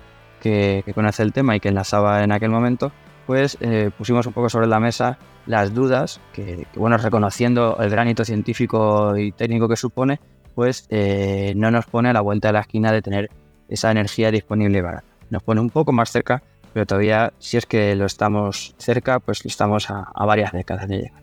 que, 0.42 0.82
que 0.84 0.92
conoce 0.92 1.22
el 1.22 1.32
tema 1.32 1.56
y 1.56 1.60
que 1.60 1.68
enlazaba 1.68 2.22
en 2.22 2.32
aquel 2.32 2.50
momento, 2.50 2.92
pues 3.26 3.56
pusimos 3.96 4.26
un 4.26 4.34
poco 4.34 4.50
sobre 4.50 4.66
la 4.66 4.78
mesa 4.78 5.16
las 5.46 5.74
dudas 5.74 6.20
que, 6.32 6.66
bueno, 6.76 6.96
reconociendo 6.98 7.76
el 7.80 7.90
granito 7.90 8.24
científico 8.24 9.16
y 9.16 9.32
técnico 9.32 9.68
que 9.68 9.76
supone, 9.76 10.20
pues 10.54 10.86
eh, 10.90 11.52
no 11.56 11.70
nos 11.70 11.86
pone 11.86 12.10
a 12.10 12.12
la 12.12 12.20
vuelta 12.20 12.48
de 12.48 12.52
la 12.52 12.60
esquina 12.60 12.92
de 12.92 13.02
tener 13.02 13.30
esa 13.68 13.90
energía 13.90 14.30
disponible 14.30 14.82
barata. 14.82 15.06
Nos 15.30 15.42
pone 15.42 15.60
un 15.60 15.70
poco 15.70 15.92
más 15.92 16.10
cerca 16.10 16.42
pero 16.72 16.86
todavía, 16.86 17.32
si 17.38 17.56
es 17.56 17.66
que 17.66 17.94
lo 17.94 18.06
estamos 18.06 18.74
cerca, 18.78 19.20
pues 19.20 19.44
estamos 19.44 19.90
a, 19.90 20.10
varias 20.24 20.52
décadas 20.52 20.88
de 20.88 20.96
llegar. 20.96 21.22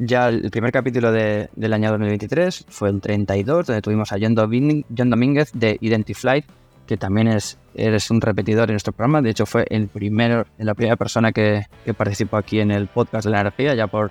Ya 0.00 0.28
el 0.28 0.48
primer 0.52 0.70
capítulo 0.70 1.10
del 1.10 1.72
año 1.72 1.90
2023 1.90 2.66
fue 2.68 2.90
el 2.90 3.00
32, 3.00 3.66
donde 3.66 3.82
tuvimos 3.82 4.12
a 4.12 4.16
John, 4.20 4.36
Domínguez 4.36 5.50
de 5.52 5.76
Identify, 5.80 6.44
que 6.88 6.96
también 6.96 7.28
es, 7.28 7.58
eres 7.74 8.10
un 8.10 8.22
repetidor 8.22 8.70
en 8.70 8.74
nuestro 8.74 8.94
programa. 8.94 9.20
De 9.20 9.28
hecho, 9.30 9.44
fue 9.44 9.66
el 9.68 9.88
primero, 9.88 10.46
la 10.56 10.74
primera 10.74 10.96
persona 10.96 11.32
que, 11.32 11.66
participó 11.96 12.38
aquí 12.38 12.60
en 12.60 12.70
el 12.70 12.86
podcast 12.88 13.26
de 13.26 13.30
la 13.30 13.42
energía, 13.42 13.74
ya 13.74 13.86
por, 13.86 14.10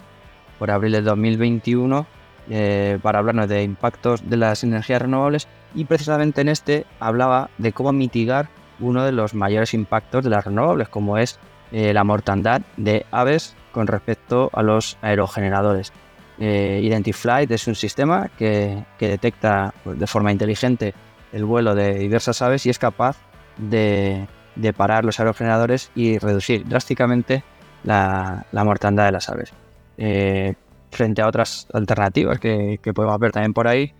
por 0.59 0.69
abril 0.69 0.91
de 0.93 1.01
2021, 1.01 2.05
eh, 2.51 2.99
para 3.01 3.17
hablarnos 3.17 3.49
de 3.49 3.63
impactos 3.63 4.29
de 4.29 4.37
las 4.37 4.63
energías 4.63 5.01
renovables 5.01 5.47
y 5.75 5.83
precisamente 5.83 6.39
en 6.41 6.49
este 6.49 6.85
hablaba 6.99 7.49
de 7.57 7.73
cómo 7.73 7.91
mitigar 7.91 8.47
uno 8.79 9.03
de 9.03 9.11
los 9.11 9.33
mayores 9.33 9.73
impactos 9.73 10.23
de 10.23 10.29
las 10.29 10.45
renovables, 10.45 10.87
como 10.87 11.17
es 11.17 11.39
eh, 11.71 11.93
la 11.93 12.03
mortandad 12.03 12.61
de 12.77 13.05
aves 13.11 13.55
con 13.71 13.87
respecto 13.87 14.51
a 14.53 14.61
los 14.61 14.97
aerogeneradores. 15.01 15.91
Eh, 16.39 16.81
Identiflight 16.83 17.49
es 17.49 17.67
un 17.67 17.73
sistema 17.73 18.29
que, 18.37 18.85
detecta 18.99 19.73
pues, 19.83 19.99
de 19.99 20.05
forma 20.05 20.31
inteligente 20.31 20.93
el 21.31 21.45
vuelo 21.45 21.75
de 21.75 21.95
diversas 21.99 22.41
aves 22.41 22.65
y 22.65 22.69
es 22.69 22.79
capaz 22.79 23.17
de, 23.57 24.27
parar 24.75 25.05
los 25.05 25.19
aerogeneradores 25.19 25.91
y 25.95 26.17
reducir 26.17 26.67
drásticamente 26.67 27.43
la, 27.83 28.45
mortandad 28.51 29.05
de 29.05 29.11
las 29.11 29.29
aves. 29.29 29.53
Eh, 29.97 30.53
frente 30.91 31.21
a 31.21 31.27
otras 31.27 31.67
alternativas 31.73 32.39
que, 32.39 32.79
que 32.81 32.93
podemos 32.93 33.19
ver 33.19 33.31
también 33.31 33.53
por 33.53 33.67
ahí, 33.67 33.93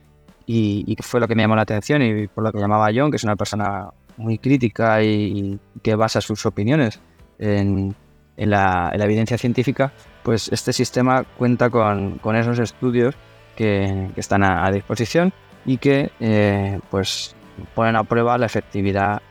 y, 0.48 0.96
que 0.96 1.03
fue 1.03 1.19
lo 1.19 1.27
que 1.27 1.36
me 1.36 1.43
llamó 1.43 1.55
la 1.55 1.63
atención 1.63 2.01
y 2.01 2.27
por 2.27 2.43
lo 2.43 2.51
que 2.51 2.60
llamaba 2.60 2.88
John, 2.96 3.12
que 3.12 3.17
es 3.17 3.24
una 3.24 3.36
persona 3.36 3.89
muy 4.15 4.39
crítica 4.39 5.03
y, 5.03 5.60
que 5.84 5.93
basa 5.96 6.22
sus 6.22 6.46
opiniones 6.46 7.00
en, 7.38 7.93
la, 8.38 8.91
evidencia 8.93 9.38
científica, 9.38 9.91
pues 10.24 10.50
este 10.51 10.72
sistema 10.72 11.24
cuenta 11.38 11.69
con, 11.69 12.19
esos 12.36 12.60
estudios 12.60 13.15
que, 13.57 14.10
están 14.15 14.43
a, 14.43 14.72
disposición 14.72 15.34
y 15.68 15.78
que 15.78 16.12
eh, 16.20 16.80
pues 16.90 17.36
ponen 17.76 17.96
a 17.96 18.04
prueba 18.04 18.38
la 18.40 18.48
efectividad 18.48 19.22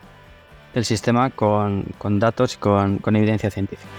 del 0.73 0.85
sistema 0.85 1.31
con, 1.31 1.83
datos 2.19 2.53
y 2.53 2.57
con, 2.57 3.01
evidencia 3.15 3.49
científica. 3.49 3.89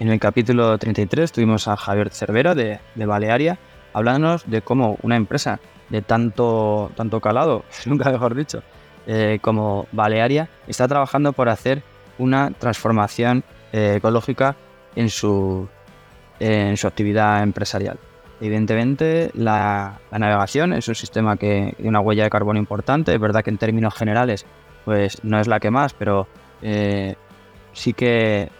En 0.00 0.08
el 0.08 0.18
capítulo 0.18 0.76
33 0.76 1.30
tuvimos 1.30 1.68
a 1.68 1.76
Javier 1.76 2.10
Cervera 2.10 2.54
de, 2.54 2.80
de 2.94 3.06
Balearia, 3.06 3.58
hablándonos 3.92 4.48
de 4.50 4.62
cómo 4.62 4.98
una 5.02 5.16
empresa 5.16 5.60
de 5.90 6.02
tanto, 6.02 6.90
tanto 6.96 7.20
calado, 7.20 7.64
nunca 7.86 8.10
mejor 8.10 8.34
dicho, 8.34 8.62
eh, 9.06 9.38
como 9.42 9.86
Balearia, 9.92 10.48
está 10.66 10.88
trabajando 10.88 11.32
por 11.32 11.48
hacer 11.48 11.82
una 12.18 12.50
transformación 12.52 13.44
eh, 13.72 13.94
ecológica 13.98 14.56
en 14.94 15.10
su, 15.10 15.68
en 16.40 16.76
su 16.76 16.86
actividad 16.86 17.42
empresarial. 17.42 17.98
Evidentemente, 18.40 19.30
la, 19.34 19.98
navegación 20.10 20.72
es 20.72 20.88
un 20.88 20.94
sistema 20.94 21.36
que 21.36 21.72
tiene 21.76 21.88
una 21.88 22.00
huella 22.00 22.24
de 22.24 22.30
carbono 22.30 22.58
importante. 22.58 23.14
Es 23.14 23.20
verdad 23.20 23.42
que 23.42 23.50
en 23.50 23.58
términos 23.58 23.94
generales, 23.94 24.44
pues 24.84 25.22
no 25.24 25.40
es 25.40 25.46
la 25.46 25.58
que 25.60 25.70
más, 25.70 25.94
pero 25.94 26.26
eh, 26.62 27.14
sí 27.72 27.92
que 27.92 28.50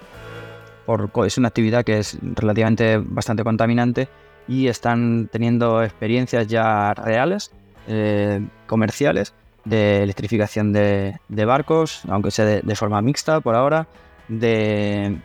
es 1.26 1.38
una 1.38 1.48
actividad 1.48 1.84
que 1.84 1.98
es 1.98 2.16
relativamente 2.22 2.98
bastante 2.98 3.42
contaminante 3.42 4.08
y 4.48 4.68
están 4.68 5.28
teniendo 5.30 5.82
experiencias 5.82 6.46
ya 6.46 6.94
reales, 6.94 7.50
eh, 7.88 8.40
comerciales, 8.66 9.34
de 9.64 10.04
electrificación 10.04 10.72
de, 10.72 11.18
barcos, 11.28 12.02
aunque 12.08 12.30
sea 12.30 12.44
de, 12.44 12.76
forma 12.76 13.02
mixta 13.02 13.40
por 13.40 13.56
ahora, 13.56 13.88
de, 14.28 15.18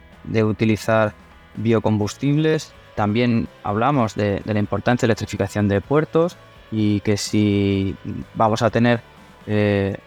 utilizar 0.44 1.14
biocombustibles. 1.56 2.74
También 2.96 3.48
hablamos 3.64 4.16
de, 4.16 4.42
la 4.46 4.60
importancia 4.60 5.06
de 5.06 5.10
la 5.10 5.14
electrificación 5.14 5.68
de 5.68 5.82
puertos 5.82 6.38
y 6.72 7.00
que 7.02 7.18
si 7.18 7.96
vamos 8.34 8.62
a 8.62 8.70
tener 8.70 9.02
eh, 9.48 9.98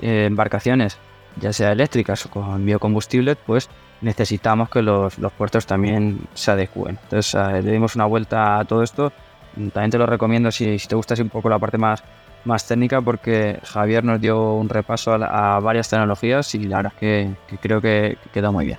eh, 0.00 0.24
embarcaciones, 0.26 0.98
ya 1.40 1.52
sea 1.52 1.72
eléctricas 1.72 2.26
o 2.26 2.30
con 2.30 2.64
biocombustibles, 2.64 3.36
pues 3.44 3.68
necesitamos 4.00 4.70
que 4.70 4.82
los, 4.82 5.14
puertos 5.36 5.66
también 5.66 6.20
se 6.34 6.50
adecúen. 6.50 6.98
Entonces 7.04 7.34
eh, 7.34 7.62
le 7.62 7.72
dimos 7.72 7.94
una 7.96 8.06
vuelta 8.06 8.58
a 8.58 8.64
todo 8.64 8.82
esto. 8.82 9.12
También 9.72 9.90
te 9.90 9.98
lo 9.98 10.06
recomiendo 10.06 10.50
si, 10.50 10.78
te 10.78 10.94
gusta 10.94 11.14
un 11.20 11.28
poco 11.28 11.48
la 11.48 11.58
parte 11.58 11.76
más, 11.76 12.02
más 12.44 12.66
técnica 12.66 13.00
porque 13.00 13.58
Javier 13.64 14.04
nos 14.04 14.20
dio 14.20 14.54
un 14.54 14.68
repaso 14.68 15.12
a, 15.12 15.58
varias 15.60 15.88
tecnologías 15.88 16.54
y 16.54 16.60
la 16.64 16.76
verdad 16.76 16.92
es 16.94 16.98
que, 17.00 17.58
creo 17.60 17.80
que, 17.80 18.16
quedó 18.32 18.52
muy 18.52 18.66
bien. 18.66 18.78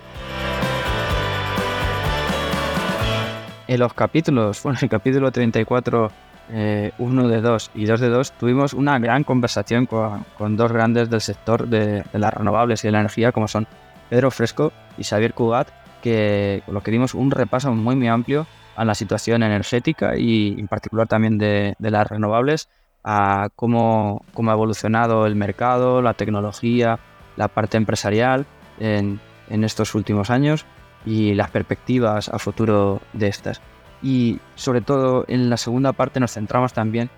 En 3.71 3.79
los 3.79 3.93
capítulos, 3.93 4.61
bueno, 4.63 4.79
el 4.81 4.89
capítulo 4.89 5.31
34, 5.31 6.11
1 6.49 6.51
eh, 6.51 6.91
de 6.99 7.41
2 7.41 7.71
y 7.73 7.85
2 7.85 8.01
de 8.01 8.09
2, 8.09 8.31
tuvimos 8.33 8.73
una 8.73 8.99
gran 8.99 9.23
conversación 9.23 9.85
con, 9.85 10.57
dos 10.57 10.73
grandes 10.73 11.09
del 11.09 11.21
sector 11.21 11.69
de, 11.69 12.03
de 12.11 12.19
las 12.19 12.33
renovables 12.33 12.83
y 12.83 12.89
de 12.89 12.91
la 12.91 12.99
energía 12.99 13.31
como 13.31 13.47
son 13.47 13.67
Pedro 14.09 14.29
Fresco 14.29 14.73
y 14.97 15.05
Xavier 15.05 15.33
Cugat, 15.33 15.69
que 16.01 16.63
con 16.65 16.73
lo 16.73 16.81
que 16.81 16.91
un 17.13 17.31
repaso 17.31 17.73
muy, 17.73 17.95
muy 17.95 18.09
amplio 18.09 18.45
a 18.75 18.83
la 18.83 18.93
situación 18.93 19.41
energética 19.41 20.17
y 20.17 20.59
en 20.59 20.67
particular 20.67 21.07
también 21.07 21.37
de, 21.37 21.73
las 21.79 22.09
renovables, 22.09 22.67
a 23.05 23.47
cómo, 23.55 24.25
cómo, 24.33 24.51
ha 24.51 24.53
evolucionado 24.53 25.25
el 25.27 25.37
mercado, 25.37 26.01
la 26.01 26.13
tecnología, 26.13 26.99
la 27.37 27.47
parte 27.47 27.77
empresarial 27.77 28.45
en, 28.81 29.21
en 29.49 29.63
estos 29.63 29.95
últimos 29.95 30.29
años 30.29 30.65
y 31.05 31.34
las 31.34 31.50
perspectivas 31.50 32.29
a 32.29 32.39
futuro 32.39 33.01
de 33.13 33.27
estas. 33.27 33.62
Y 34.01 34.39
sobre 34.55 34.81
todo 34.81 35.25
en 35.27 35.50
la 35.50 35.58
segunda 35.58 35.93
parte 35.93 36.20
nos 36.20 36.34
centramos 36.34 36.74
también 36.74 37.10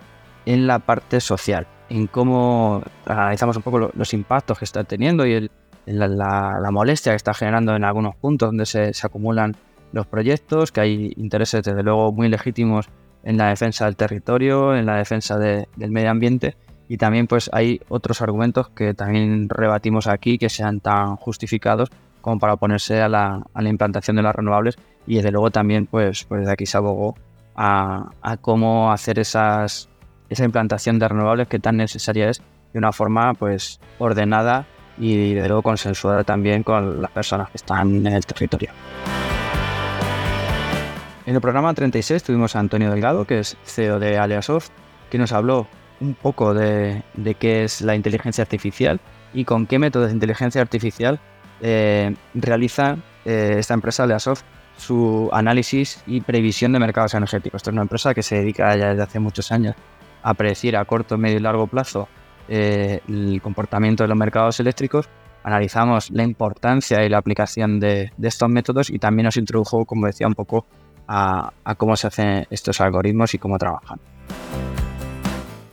en 0.45 0.67
la 0.67 0.79
parte 0.79 1.21
social, 1.21 1.67
en 1.89 2.07
cómo 2.07 2.83
analizamos 3.05 3.55
un 3.55 3.63
poco 3.63 3.91
los 3.93 4.13
impactos 4.13 4.59
que 4.59 4.65
está 4.65 4.83
teniendo 4.83 5.25
y 5.25 5.33
el, 5.33 5.51
la, 5.85 6.69
molestia 6.71 7.13
que 7.13 7.17
está 7.17 7.33
generando 7.33 7.75
en 7.75 7.83
algunos 7.83 8.15
puntos 8.15 8.49
donde 8.49 8.65
se, 8.65 8.91
acumulan 9.03 9.55
los 9.91 10.07
proyectos, 10.07 10.71
que 10.71 10.81
hay 10.81 11.13
intereses 11.17 11.63
desde 11.63 11.83
luego 11.83 12.11
muy 12.11 12.27
legítimos 12.27 12.89
en 13.23 13.37
la 13.37 13.49
defensa 13.49 13.85
del 13.85 13.95
territorio, 13.95 14.75
en 14.75 14.85
la 14.85 14.97
defensa 14.97 15.37
del 15.37 15.67
medio 15.77 16.09
ambiente 16.09 16.57
y 16.89 16.97
también 16.97 17.27
pues 17.27 17.49
hay 17.53 17.81
otros 17.89 18.21
argumentos 18.21 18.69
que 18.69 18.93
también 18.93 19.49
rebatimos 19.49 20.07
aquí 20.07 20.37
que 20.37 20.49
sean 20.49 20.79
tan 20.79 21.15
justificados 21.15 21.89
como 22.23 22.39
para 22.39 22.53
oponerse 22.53 23.01
a 23.01 23.09
la, 23.09 23.43
implantación 23.61 24.15
de 24.15 24.23
las 24.23 24.33
renovables 24.33 24.77
y 25.05 25.17
desde 25.17 25.31
luego 25.31 25.51
también 25.51 25.85
pues, 25.85 26.23
pues 26.23 26.45
de 26.45 26.51
aquí 26.53 26.65
se 26.65 26.77
abogó 26.77 27.15
a, 27.53 28.11
a, 28.21 28.37
cómo 28.37 28.93
hacer 28.93 29.19
esas, 29.19 29.89
esa 30.29 30.45
implantación 30.45 30.99
de 30.99 31.09
renovables 31.09 31.49
que 31.49 31.59
tan 31.59 31.75
necesaria 31.75 32.29
es 32.29 32.41
de 32.71 32.79
una 32.79 32.93
forma 32.93 33.33
pues 33.33 33.81
ordenada 33.99 34.65
y 34.97 35.33
de 35.33 35.45
luego 35.47 35.63
consensuar 35.63 36.23
también 36.23 36.63
con 36.63 37.01
las 37.01 37.11
personas 37.11 37.49
que 37.49 37.57
están 37.57 38.07
en 38.07 38.13
el 38.13 38.25
territorio. 38.25 38.69
En 41.25 41.35
el 41.35 41.41
programa 41.41 41.73
36 41.73 42.23
tuvimos 42.23 42.55
a 42.55 42.59
Antonio 42.59 42.89
Delgado, 42.89 43.25
que 43.25 43.39
es 43.39 43.57
CEO 43.65 43.99
de 43.99 44.17
Aliasoft, 44.17 44.69
que 45.09 45.17
nos 45.17 45.33
habló 45.33 45.67
un 45.99 46.13
poco 46.13 46.53
de, 46.53 47.03
qué 47.37 47.65
es 47.65 47.81
la 47.81 47.95
inteligencia 47.95 48.43
artificial 48.43 49.01
y 49.33 49.43
con 49.43 49.67
qué 49.67 49.77
métodos 49.77 50.07
de 50.07 50.13
inteligencia 50.13 50.61
artificial 50.61 51.19
eh, 51.63 52.13
realiza 52.33 52.97
eh, 53.23 53.55
esta 53.57 53.73
empresa 53.73 54.03
Aliasoft 54.03 54.43
su 54.77 55.29
análisis 55.31 56.03
y 56.05 56.19
previsión 56.21 56.73
de 56.73 56.79
mercados 56.79 57.13
energéticos. 57.13 57.59
Esta 57.59 57.69
es 57.69 57.73
una 57.73 57.83
empresa 57.83 58.13
que 58.13 58.21
se 58.21 58.35
dedica 58.35 58.75
ya 58.75 58.89
desde 58.89 59.03
hace 59.03 59.19
muchos 59.19 59.51
años 59.51 59.75
a 60.21 60.33
predecir 60.33 60.75
a 60.75 60.83
corto, 60.83 61.17
medio 61.17 61.37
y 61.37 61.39
largo 61.39 61.67
plazo 61.67 62.09
eh, 62.49 62.99
el 63.07 63.41
comportamiento 63.41 64.03
de 64.03 64.09
los 64.09 64.17
mercados 64.17 64.59
eléctricos, 64.59 65.07
analizamos 65.43 66.11
la 66.11 66.23
importancia 66.23 67.03
y 67.05 67.09
la 67.09 67.17
aplicación 67.17 67.79
de, 67.79 68.11
estos 68.21 68.49
métodos 68.49 68.89
y 68.89 68.99
también 68.99 69.25
nos 69.25 69.37
introdujo, 69.37 69.85
como 69.85 70.07
decía, 70.07 70.27
un 70.27 70.35
poco 70.35 70.65
a, 71.07 71.53
cómo 71.77 71.95
se 71.95 72.07
hacen 72.07 72.45
estos 72.49 72.81
algoritmos 72.81 73.33
y 73.33 73.37
cómo 73.37 73.57
trabajan. 73.57 73.99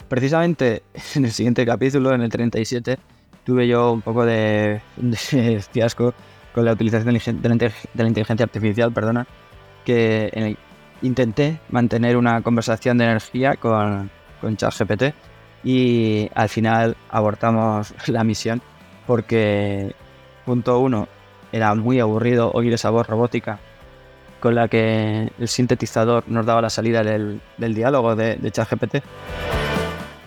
Precisamente 0.09 0.85
en 1.17 1.25
el 1.25 1.33
siguiente 1.33 1.67
capítulo, 1.67 2.15
en 2.15 2.23
el 2.23 2.31
37, 2.31 2.99
tuve 3.45 3.67
yo 3.67 3.93
un 3.93 4.03
poco 4.03 4.25
de, 4.27 4.81
fiasco 5.73 6.15
con 6.55 6.65
la 6.65 6.73
utilización 6.73 7.15
de 7.15 7.73
la, 7.95 8.09
inteligencia 8.09 8.45
artificial, 8.45 8.93
perdona, 8.93 9.27
que 9.85 10.57
intenté 11.03 11.61
mantener 11.71 12.17
una 12.17 12.43
conversación 12.43 12.99
de 12.99 13.05
energía 13.05 13.57
con, 13.57 14.11
con 14.41 14.57
ChatGPT 14.57 15.15
y 15.63 16.29
al 16.35 16.49
final 16.49 16.97
abortamos 17.11 17.95
la 18.09 18.25
misión 18.25 18.63
porque, 19.07 19.95
punto 20.45 20.79
uno, 20.81 21.09
era 21.53 21.75
muy 21.75 22.01
aburrido 22.01 22.51
oír 22.53 22.73
esa 22.73 22.91
voz 22.91 23.07
robótica 23.07 23.59
con 24.41 24.55
la 24.55 24.69
que 24.69 25.31
el 25.39 25.49
sintetizador 25.49 26.25
nos 26.27 26.47
daba 26.47 26.63
la 26.63 26.71
salida 26.71 27.03
del, 27.03 27.41
diálogo 27.59 28.17
de, 28.17 28.37
de 28.37 28.51
ChatGPT. 28.51 28.97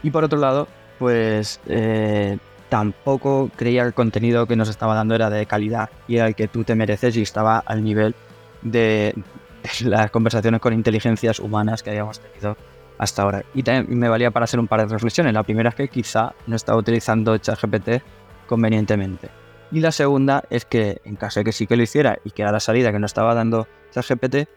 Y 0.03 0.11
por 0.11 0.23
otro 0.23 0.37
lado, 0.37 0.67
pues 0.99 1.59
eh, 1.65 2.37
tampoco 2.73 3.51
creía 3.55 3.83
que 3.83 3.89
el 3.89 3.93
contenido 3.93 4.47
que 4.47 4.55
nos 4.55 4.67
estaba 4.67 4.95
dando 4.95 5.13
era 5.13 5.29
de 5.29 5.45
calidad 5.45 5.91
y 6.07 6.15
era 6.15 6.25
el 6.25 6.33
que 6.33 6.47
tú 6.47 6.63
te 6.63 6.73
mereces 6.73 7.15
y 7.15 7.21
estaba 7.21 7.59
al 7.59 7.83
nivel 7.83 8.15
de, 8.63 9.13
las 9.81 10.09
conversaciones 10.09 10.59
con 10.59 10.73
inteligencias 10.73 11.39
humanas 11.39 11.83
que 11.83 11.91
habíamos 11.91 12.19
tenido 12.19 12.57
hasta 12.97 13.21
ahora. 13.21 13.43
Y 13.53 13.61
también 13.61 13.99
me 13.99 14.09
valía 14.09 14.31
para 14.31 14.45
hacer 14.45 14.59
un 14.59 14.67
par 14.67 14.79
de 14.79 14.87
reflexiones. 14.87 15.35
La 15.35 15.43
primera 15.43 15.69
es 15.69 15.75
que 15.75 15.87
quizá 15.87 16.33
no 16.47 16.55
estaba 16.55 16.79
utilizando 16.79 17.37
ChatGPT 17.37 18.01
convenientemente. 18.47 19.29
Y 19.71 19.79
la 19.79 19.91
segunda 19.91 20.43
es 20.49 20.65
que 20.65 20.99
en 21.05 21.15
caso 21.15 21.41
de 21.41 21.43
que 21.43 21.51
sí 21.51 21.67
que 21.67 21.77
lo 21.77 21.83
hiciera 21.83 22.17
y 22.23 22.31
que 22.31 22.41
era 22.41 22.51
la 22.51 22.59
salida 22.59 22.91
que 22.91 22.97
no 22.97 23.05
estaba 23.05 23.35
dando 23.35 23.67
ChatGPT, 23.91 24.47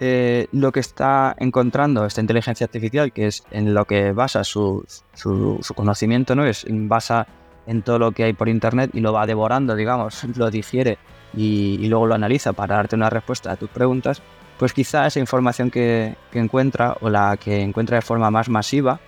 eh, 0.00 0.48
lo 0.52 0.72
que 0.72 0.80
está 0.80 1.34
encontrando 1.38 2.04
esta 2.04 2.20
inteligencia 2.20 2.64
artificial, 2.64 3.12
que 3.12 3.26
es 3.26 3.44
en 3.50 3.74
lo 3.74 3.84
que 3.84 4.12
basa 4.12 4.42
su, 4.44 4.84
su, 5.14 5.60
conocimiento, 5.74 6.34
¿no? 6.34 6.44
Es 6.44 6.66
basa 6.68 7.26
en 7.66 7.82
todo 7.82 7.98
lo 7.98 8.12
que 8.12 8.24
hay 8.24 8.32
por 8.32 8.48
internet 8.48 8.90
y 8.94 9.00
lo 9.00 9.12
va 9.12 9.26
devorando, 9.26 9.76
digamos, 9.76 10.24
lo 10.36 10.50
digiere 10.50 10.98
y, 11.34 11.86
luego 11.88 12.06
lo 12.06 12.14
analiza 12.14 12.52
para 12.52 12.76
darte 12.76 12.96
una 12.96 13.10
respuesta 13.10 13.52
a 13.52 13.56
tus 13.56 13.70
preguntas, 13.70 14.22
pues 14.58 14.72
quizá 14.72 15.06
esa 15.06 15.20
información 15.20 15.70
que, 15.70 16.16
encuentra 16.32 16.96
o 17.00 17.08
la 17.08 17.36
que 17.36 17.60
encuentra 17.60 17.96
de 17.96 18.02
forma 18.02 18.30
más 18.30 18.48
masiva 18.48 19.00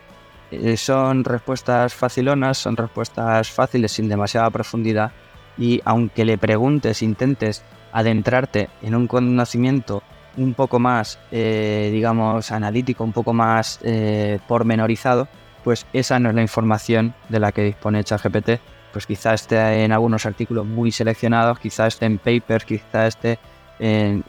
eh, 0.51 0.77
son 0.77 1.25
respuestas 1.25 1.95
facilonas, 1.95 2.59
son 2.59 2.77
respuestas 2.77 3.51
fáciles 3.51 3.93
sin 3.93 4.09
demasiada 4.09 4.51
profundidad 4.51 5.13
y 5.57 5.81
aunque 5.85 6.25
le 6.25 6.39
preguntes, 6.39 7.03
intentes 7.03 7.63
adentrarte 7.93 8.69
en 8.83 8.95
un 8.95 9.07
conocimiento 9.07 10.03
un 10.37 10.55
poco 10.55 10.79
más, 10.79 11.19
eh, 11.31 11.91
digamos, 11.93 12.51
analítico, 12.51 13.05
un 13.05 13.13
poco 13.13 13.33
más 13.33 13.81
eh, 13.83 14.39
pormenorizado, 14.47 15.29
pues 15.63 15.87
esa 15.93 16.19
no 16.19 16.29
es 16.29 16.35
la 16.35 16.43
información 16.43 17.15
de 17.29 17.41
la 17.41 17.53
que 17.53 17.63
dispone 17.63 18.05
ChatGPT. 18.05 18.61
Pues 18.93 19.07
quizá 19.07 19.35
esté 19.35 19.85
en 19.85 19.93
algunos 19.93 20.25
artículos 20.27 20.67
muy 20.67 20.93
seleccionados, 20.93 21.59
quizá 21.59 21.87
esté 21.87 22.07
en 22.07 22.19
papers, 22.19 22.65
quizá 22.65 23.07
esté 23.07 23.39
en, 23.79 24.23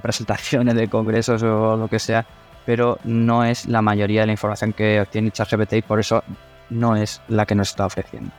presentaciones 0.00 0.74
de 0.74 0.88
congresos 0.88 1.42
o 1.42 1.76
lo 1.76 1.88
que 1.88 1.98
sea, 1.98 2.24
pero 2.64 2.98
no 3.04 3.44
es 3.44 3.66
la 3.66 3.82
mayoría 3.82 4.20
de 4.20 4.26
la 4.26 4.32
información 4.32 4.72
que 4.72 5.00
obtiene 5.00 5.32
ChatGPT 5.32 5.72
y 5.74 5.82
por 5.82 5.98
eso 5.98 6.22
no 6.70 6.94
es 6.94 7.20
la 7.28 7.46
que 7.46 7.54
nos 7.54 7.70
está 7.70 7.86
ofreciendo. 7.86 8.30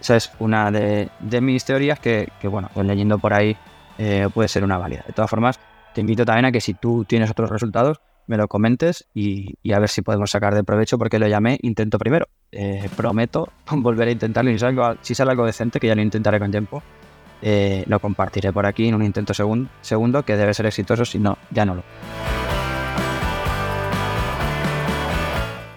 Esa 0.00 0.16
es 0.16 0.32
una 0.38 0.70
de, 0.70 1.10
mis 1.40 1.64
teorías 1.64 1.98
que, 1.98 2.30
bueno, 2.44 2.70
leyendo 2.76 3.18
por 3.18 3.34
ahí 3.34 3.56
eh, 3.98 4.28
puede 4.32 4.48
ser 4.48 4.64
una 4.64 4.78
válida. 4.78 5.02
De 5.06 5.12
todas 5.12 5.30
formas, 5.30 5.58
te 5.96 6.02
invito 6.02 6.26
también 6.26 6.44
a 6.44 6.52
que 6.52 6.60
si 6.60 6.74
tú 6.74 7.06
tienes 7.06 7.30
otros 7.30 7.48
resultados, 7.48 8.02
me 8.26 8.36
lo 8.36 8.48
comentes 8.48 9.08
y, 9.14 9.56
a 9.72 9.78
ver 9.78 9.88
si 9.88 10.02
podemos 10.02 10.30
sacar 10.30 10.54
de 10.54 10.62
provecho 10.62 10.98
porque 10.98 11.18
lo 11.18 11.26
llamé 11.26 11.58
intento 11.62 11.98
primero. 11.98 12.28
Eh, 12.52 12.90
prometo 12.94 13.50
volver 13.70 14.08
a 14.08 14.10
intentarlo 14.10 14.50
y 14.50 14.58
si 15.00 15.14
sale, 15.14 15.30
algo 15.30 15.46
decente, 15.46 15.80
que 15.80 15.86
ya 15.86 15.94
lo 15.94 16.02
intentaré 16.02 16.38
con 16.38 16.50
tiempo, 16.50 16.82
eh, 17.40 17.82
lo 17.86 17.98
compartiré 17.98 18.52
por 18.52 18.66
aquí 18.66 18.88
en 18.88 18.94
un 18.94 19.04
intento 19.04 19.32
segundo 19.32 20.22
que 20.22 20.36
debe 20.36 20.52
ser 20.52 20.66
exitoso, 20.66 21.06
si 21.06 21.18
no, 21.18 21.38
ya 21.50 21.64
no 21.64 21.76
lo. 21.76 21.82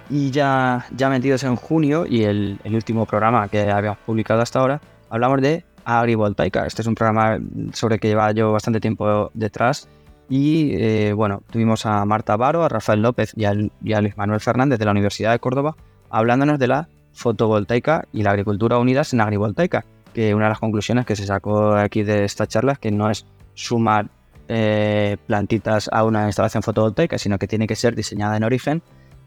Y 0.09 0.31
ya, 0.31 0.85
ya 0.97 1.09
metidos 1.09 1.45
en 1.45 1.55
junio 1.55 2.05
y 2.05 2.23
el, 2.23 2.59
el 2.65 2.75
último 2.75 3.05
programa 3.05 3.47
que 3.47 3.71
habíamos 3.71 3.99
publicado 3.99 4.41
hasta 4.41 4.59
ahora, 4.59 4.81
hablamos 5.09 5.41
de 5.41 5.63
agrivoltaica. 5.85 6.65
Este 6.65 6.81
es 6.81 6.87
un 6.89 6.95
programa 6.95 7.39
sobre 7.71 7.95
el 7.95 8.01
que 8.01 8.09
lleva 8.09 8.33
yo 8.33 8.51
bastante 8.51 8.81
tiempo 8.81 9.31
detrás 9.33 9.87
y 10.29 10.75
eh, 10.75 11.13
bueno, 11.13 11.41
tuvimos 11.51 11.85
a 11.87 12.05
Marta 12.05 12.37
Baro, 12.37 12.63
a 12.63 12.69
Rafael 12.69 13.01
López 13.01 13.33
y 13.35 13.45
a, 13.45 13.53
Luis 13.53 14.15
Manuel 14.15 14.39
Fernández 14.39 14.77
de 14.77 14.85
la 14.85 14.91
Universidad 14.91 15.31
de 15.31 15.39
Córdoba 15.39 15.75
hablándonos 16.11 16.59
de 16.59 16.67
la 16.67 16.87
fotovoltaica 17.13 18.05
y 18.13 18.23
la 18.23 18.31
agricultura 18.31 18.77
unidas 18.77 19.13
en 19.13 19.21
agrivoltaica, 19.21 19.85
que 20.13 20.33
una 20.33 20.45
de 20.45 20.49
las 20.49 20.59
conclusiones 20.59 21.05
que 21.05 21.15
se 21.15 21.25
sacó 21.25 21.73
aquí 21.73 22.03
de 22.03 22.23
esta 22.23 22.47
charla 22.47 22.73
es 22.73 22.79
que 22.79 22.91
no 22.91 23.09
es 23.09 23.25
sumar 23.55 24.07
eh, 24.47 25.17
plantitas 25.27 25.89
a 25.91 26.03
una 26.03 26.27
instalación 26.27 26.63
fotovoltaica, 26.63 27.17
sino 27.17 27.37
que 27.37 27.47
tiene 27.47 27.67
que 27.67 27.75
ser 27.75 27.95
diseñada 27.95 28.37
en 28.37 28.43
origen, 28.43 28.81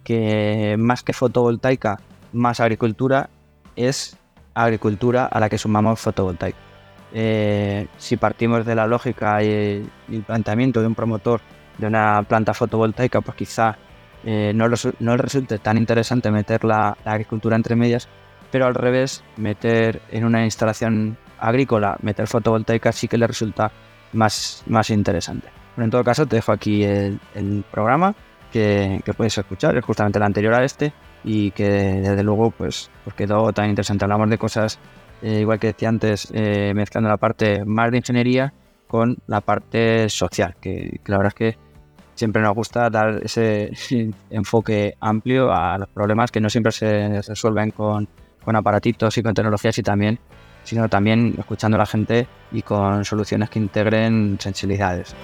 que 0.04 0.76
más 0.78 1.02
que 1.02 1.12
fotovoltaica, 1.12 2.00
más 2.32 2.60
agricultura 2.60 3.28
es 3.76 4.16
agricultura 4.54 5.26
a 5.26 5.40
la 5.40 5.48
que 5.48 5.58
sumamos 5.58 6.00
fotovoltaica. 6.00 6.71
Eh, 7.14 7.86
si 7.98 8.16
partimos 8.16 8.64
de 8.64 8.74
la 8.74 8.86
lógica 8.86 9.42
y, 9.42 9.86
el 10.10 10.22
planteamiento 10.26 10.80
de 10.80 10.86
un 10.86 10.94
promotor 10.94 11.40
de 11.78 11.86
una 11.86 12.22
planta 12.22 12.54
fotovoltaica, 12.54 13.20
pues 13.20 13.36
quizá 13.36 13.76
eh, 14.24 14.52
no, 14.54 14.68
le 14.68 15.16
resulte 15.16 15.58
tan 15.58 15.76
interesante 15.76 16.30
meter 16.30 16.64
la, 16.64 16.96
agricultura 17.04 17.56
entre 17.56 17.76
medias, 17.76 18.08
pero 18.50 18.66
al 18.66 18.74
revés, 18.74 19.22
meter 19.36 20.00
en 20.10 20.24
una 20.24 20.44
instalación 20.44 21.16
agrícola, 21.38 21.96
meter 22.02 22.26
fotovoltaica 22.26 22.92
sí 22.92 23.08
que 23.08 23.18
le 23.18 23.26
resulta 23.26 23.70
más, 24.12 24.62
más 24.66 24.90
interesante. 24.90 25.48
En 25.76 25.90
todo 25.90 26.04
caso, 26.04 26.26
te 26.26 26.36
dejo 26.36 26.52
aquí 26.52 26.84
el, 26.84 27.64
programa 27.70 28.14
que, 28.52 29.00
puedes 29.16 29.36
escuchar, 29.36 29.76
es 29.76 29.84
justamente 29.84 30.18
el 30.18 30.24
anterior 30.24 30.54
a 30.54 30.64
este, 30.64 30.92
y 31.24 31.50
que 31.50 31.68
desde 31.68 32.22
luego 32.22 32.50
pues, 32.50 32.90
pues 33.04 33.16
quedó 33.16 33.52
tan 33.52 33.70
interesante. 33.70 34.04
Hablamos 34.04 34.28
de 34.28 34.38
cosas 34.38 34.78
eh, 35.22 35.40
igual 35.40 35.58
que 35.58 35.68
decía 35.68 35.88
antes, 35.88 36.28
eh, 36.32 36.72
mezclando 36.74 37.08
la 37.08 37.16
parte 37.16 37.64
más 37.64 37.90
de 37.90 37.98
ingeniería 37.98 38.52
con 38.86 39.16
la 39.26 39.40
parte 39.40 40.08
social, 40.08 40.56
que, 40.60 41.00
la 41.06 41.16
verdad 41.16 41.32
es 41.36 41.54
que 41.54 41.58
siempre 42.14 42.42
nos 42.42 42.54
gusta 42.54 42.90
dar 42.90 43.20
ese 43.22 43.72
enfoque 44.30 44.94
amplio 45.00 45.52
a 45.52 45.78
los 45.78 45.88
problemas 45.88 46.30
que 46.30 46.40
no 46.40 46.50
siempre 46.50 46.72
se 46.72 47.22
resuelven 47.22 47.70
con, 47.70 48.08
con 48.44 48.56
aparatitos 48.56 49.16
y 49.16 49.22
con 49.22 49.32
tecnologías 49.32 49.78
y 49.78 49.82
también 49.82 50.18
sino 50.64 50.88
también 50.88 51.34
escuchando 51.38 51.76
a 51.76 51.78
la 51.78 51.86
gente 51.86 52.26
y 52.52 52.62
con 52.62 53.04
soluciones 53.04 53.50
que 53.50 53.58
integren 53.58 54.38
sensibilidades. 54.40 55.14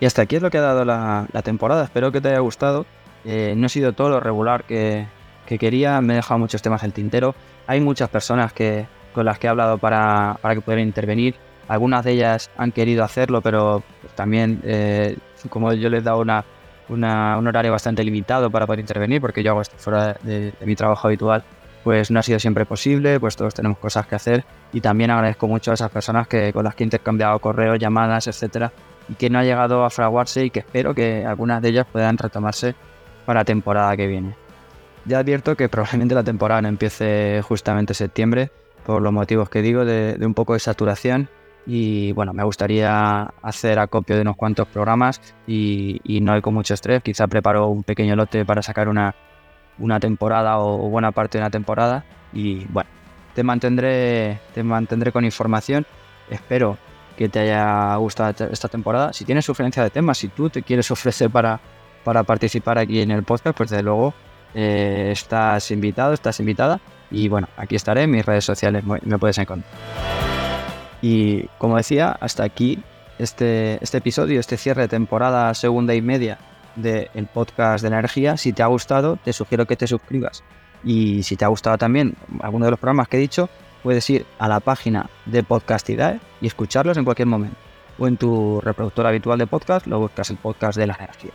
Y 0.00 0.06
hasta 0.06 0.22
aquí 0.22 0.36
es 0.36 0.42
lo 0.42 0.50
que 0.50 0.58
ha 0.58 0.62
dado 0.62 0.84
la, 0.84 1.26
temporada. 1.42 1.84
Espero 1.84 2.12
que 2.12 2.20
te 2.20 2.28
haya 2.28 2.40
gustado. 2.40 2.84
Eh, 3.24 3.54
no 3.56 3.66
ha 3.66 3.68
sido 3.68 3.92
todo 3.92 4.10
lo 4.10 4.20
regular 4.20 4.64
que, 4.64 5.06
que 5.46 5.58
quería, 5.58 6.00
me 6.00 6.12
he 6.14 6.16
dejado 6.16 6.38
muchos 6.38 6.60
temas 6.62 6.82
en 6.82 6.86
el 6.88 6.92
tintero. 6.92 7.34
Hay 7.66 7.80
muchas 7.80 8.08
personas 8.08 8.52
que, 8.52 8.86
con 9.14 9.24
las 9.24 9.38
que 9.38 9.46
he 9.46 9.50
hablado 9.50 9.78
para, 9.78 10.38
para 10.42 10.54
que 10.54 10.60
pudieran 10.60 10.86
intervenir. 10.86 11.36
Algunas 11.68 12.04
de 12.04 12.12
ellas 12.12 12.50
han 12.56 12.70
querido 12.70 13.02
hacerlo, 13.02 13.40
pero 13.40 13.82
también, 14.14 14.60
eh, 14.64 15.16
como 15.48 15.72
yo 15.72 15.88
les 15.88 16.00
he 16.00 16.04
dado 16.04 16.20
una, 16.20 16.44
un 16.88 17.46
horario 17.46 17.72
bastante 17.72 18.04
limitado 18.04 18.50
para 18.50 18.66
poder 18.66 18.80
intervenir, 18.80 19.20
porque 19.20 19.42
yo 19.42 19.52
hago 19.52 19.62
esto 19.62 19.76
fuera 19.78 20.16
de, 20.22 20.52
mi 20.64 20.76
trabajo 20.76 21.08
habitual, 21.08 21.42
pues 21.82 22.10
no 22.10 22.20
ha 22.20 22.22
sido 22.22 22.38
siempre 22.38 22.66
posible, 22.66 23.18
pues 23.18 23.36
todos 23.36 23.54
tenemos 23.54 23.78
cosas 23.78 24.06
que 24.06 24.14
hacer. 24.14 24.44
Y 24.72 24.80
también 24.80 25.10
agradezco 25.10 25.48
mucho 25.48 25.72
a 25.72 25.74
esas 25.74 25.90
personas 25.90 26.28
que, 26.28 26.52
con 26.52 26.64
las 26.64 26.74
que 26.74 26.84
he 26.84 26.86
intercambiado 26.86 27.38
correos, 27.40 27.78
llamadas, 27.78 28.28
etcétera, 28.28 28.72
y 29.08 29.14
que 29.14 29.28
no 29.28 29.38
ha 29.38 29.44
llegado 29.44 29.84
a 29.84 29.90
fraguarse 29.90 30.44
y 30.44 30.50
que 30.50 30.60
espero 30.60 30.94
que 30.94 31.24
algunas 31.24 31.62
de 31.62 31.70
ellas 31.70 31.86
puedan 31.90 32.16
retomarse 32.16 32.74
para 33.24 33.40
la 33.40 33.44
temporada 33.44 33.96
que 33.96 34.06
viene. 34.06 34.45
Ya 35.06 35.20
advierto 35.20 35.56
que 35.56 35.68
probablemente 35.68 36.16
la 36.16 36.24
temporada 36.24 36.62
no 36.62 36.68
empiece 36.68 37.40
justamente 37.42 37.92
en 37.92 37.94
septiembre, 37.94 38.50
por 38.84 39.00
los 39.00 39.12
motivos 39.12 39.48
que 39.48 39.62
digo, 39.62 39.84
de, 39.84 40.18
un 40.20 40.34
poco 40.34 40.54
de 40.54 40.58
saturación. 40.58 41.28
Y 41.64 42.10
bueno, 42.12 42.32
me 42.32 42.42
gustaría 42.42 43.22
hacer 43.42 43.78
acopio 43.78 44.16
de 44.16 44.22
unos 44.22 44.36
cuantos 44.36 44.66
programas 44.66 45.20
y, 45.46 46.00
no 46.22 46.32
hay 46.32 46.40
con 46.40 46.54
mucho 46.54 46.74
estrés. 46.74 47.02
Quizá 47.04 47.28
preparo 47.28 47.68
un 47.68 47.84
pequeño 47.84 48.16
lote 48.16 48.44
para 48.44 48.62
sacar 48.62 48.88
una, 48.88 49.14
una 49.78 50.00
temporada 50.00 50.58
o, 50.58 50.88
buena 50.88 51.12
parte 51.12 51.38
de 51.38 51.42
una 51.42 51.50
temporada. 51.50 52.04
Y 52.32 52.64
bueno, 52.66 52.90
te 53.34 53.44
mantendré, 53.44 54.40
te 54.54 54.64
mantendré 54.64 55.12
con 55.12 55.24
información. 55.24 55.86
Espero 56.30 56.78
que 57.16 57.28
te 57.28 57.38
haya 57.40 57.94
gustado 57.96 58.48
esta 58.50 58.68
temporada. 58.68 59.12
Si 59.12 59.24
tienes 59.24 59.44
sugerencia 59.44 59.84
de 59.84 59.90
temas, 59.90 60.18
si 60.18 60.28
tú 60.28 60.50
te 60.50 60.62
quieres 60.62 60.90
ofrecer 60.90 61.30
para, 61.30 61.60
para 62.02 62.24
participar 62.24 62.78
aquí 62.78 63.00
en 63.00 63.12
el 63.12 63.22
podcast, 63.22 63.56
pues 63.56 63.70
desde 63.70 63.84
luego 63.84 64.12
eh, 64.56 65.10
estás 65.12 65.70
invitado, 65.70 66.14
estás 66.14 66.40
invitada. 66.40 66.80
Y 67.10 67.28
bueno, 67.28 67.48
aquí 67.58 67.76
estaré 67.76 68.02
en 68.02 68.10
mis 68.10 68.24
redes 68.24 68.44
sociales, 68.44 68.82
me 68.84 69.18
puedes 69.18 69.36
encontrar. 69.38 69.70
Y 71.02 71.42
como 71.58 71.76
decía, 71.76 72.16
hasta 72.20 72.42
aquí 72.42 72.82
este, 73.18 73.78
este 73.82 73.98
episodio, 73.98 74.40
este 74.40 74.56
cierre 74.56 74.82
de 74.82 74.88
temporada 74.88 75.52
segunda 75.54 75.94
y 75.94 76.00
media 76.00 76.38
del 76.74 77.26
podcast 77.32 77.82
de 77.82 77.88
energía. 77.88 78.36
Si 78.36 78.52
te 78.52 78.62
ha 78.62 78.66
gustado, 78.66 79.18
te 79.22 79.32
sugiero 79.32 79.66
que 79.66 79.76
te 79.76 79.86
suscribas. 79.86 80.42
Y 80.82 81.22
si 81.22 81.36
te 81.36 81.44
ha 81.44 81.48
gustado 81.48 81.76
también 81.76 82.14
alguno 82.40 82.64
de 82.64 82.70
los 82.70 82.80
programas 82.80 83.08
que 83.08 83.18
he 83.18 83.20
dicho, 83.20 83.50
puedes 83.82 84.08
ir 84.08 84.26
a 84.38 84.48
la 84.48 84.60
página 84.60 85.10
de 85.26 85.42
Podcastidae 85.42 86.18
y 86.40 86.46
escucharlos 86.46 86.96
en 86.96 87.04
cualquier 87.04 87.28
momento. 87.28 87.56
O 87.98 88.06
en 88.06 88.16
tu 88.16 88.60
reproductor 88.62 89.06
habitual 89.06 89.38
de 89.38 89.46
podcast, 89.46 89.86
lo 89.86 89.98
buscas 89.98 90.30
el 90.30 90.38
podcast 90.38 90.78
de 90.78 90.86
la 90.86 90.94
energía. 90.94 91.32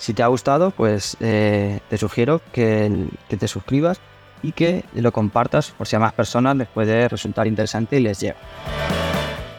Si 0.00 0.14
te 0.14 0.22
ha 0.22 0.28
gustado, 0.28 0.70
pues 0.70 1.18
eh, 1.20 1.80
te 1.90 1.98
sugiero 1.98 2.40
que, 2.52 3.06
te 3.28 3.46
suscribas 3.46 4.00
y 4.42 4.52
que 4.52 4.86
lo 4.94 5.12
compartas 5.12 5.72
por 5.72 5.86
si 5.86 5.94
a 5.94 5.98
más 5.98 6.14
personas 6.14 6.56
les 6.56 6.68
puede 6.68 7.06
resultar 7.06 7.46
interesante 7.46 8.00
y 8.00 8.02
les 8.02 8.18
lleva. 8.18 8.38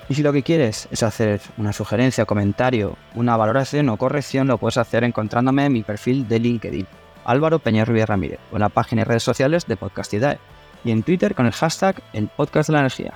Y 0.10 0.16
si 0.16 0.24
lo 0.24 0.34
que 0.34 0.42
quieres 0.42 0.88
es 0.90 1.04
hacer 1.04 1.42
una 1.58 1.74
sugerencia, 1.74 2.26
comentario, 2.26 2.98
una 3.14 3.38
valoración 3.38 3.88
o 3.90 3.98
corrección, 3.98 4.48
lo 4.48 4.58
puedes 4.58 4.78
hacer 4.78 5.04
encontrándome 5.04 5.66
en 5.66 5.74
mi 5.74 5.84
perfil 5.84 6.28
de 6.28 6.40
LinkedIn, 6.40 6.88
Álvaro 7.24 7.60
Peña 7.60 7.86
Rubio 7.86 8.08
Ramírez, 8.08 8.40
o 8.52 8.56
en 8.56 8.62
la 8.62 8.70
página 8.70 9.04
y 9.04 9.06
redes 9.06 9.22
sociales 9.22 9.68
de 9.68 9.78
Podcastidae, 9.78 10.40
y 10.84 10.90
en 10.90 11.04
Twitter 11.04 11.36
con 11.36 11.46
el 11.46 11.52
hashtag 11.52 12.02
El 12.14 12.30
Podcast 12.30 12.68
de 12.68 12.74
la 12.74 12.80
Energía. 12.80 13.14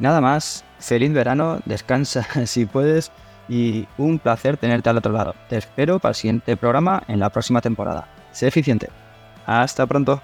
Nada 0.00 0.20
más, 0.20 0.64
feliz 0.80 1.12
verano, 1.12 1.60
descansa 1.66 2.26
si 2.46 2.66
puedes 2.66 3.12
y 3.48 3.86
un 3.98 4.18
placer 4.18 4.56
tenerte 4.56 4.90
al 4.90 4.98
otro 4.98 5.12
lado. 5.12 5.34
Te 5.48 5.56
espero 5.56 5.98
para 5.98 6.10
el 6.10 6.16
siguiente 6.16 6.56
programa 6.56 7.02
en 7.08 7.20
la 7.20 7.30
próxima 7.30 7.60
temporada. 7.60 8.08
Sé 8.32 8.48
eficiente. 8.48 8.88
Hasta 9.46 9.86
pronto. 9.86 10.22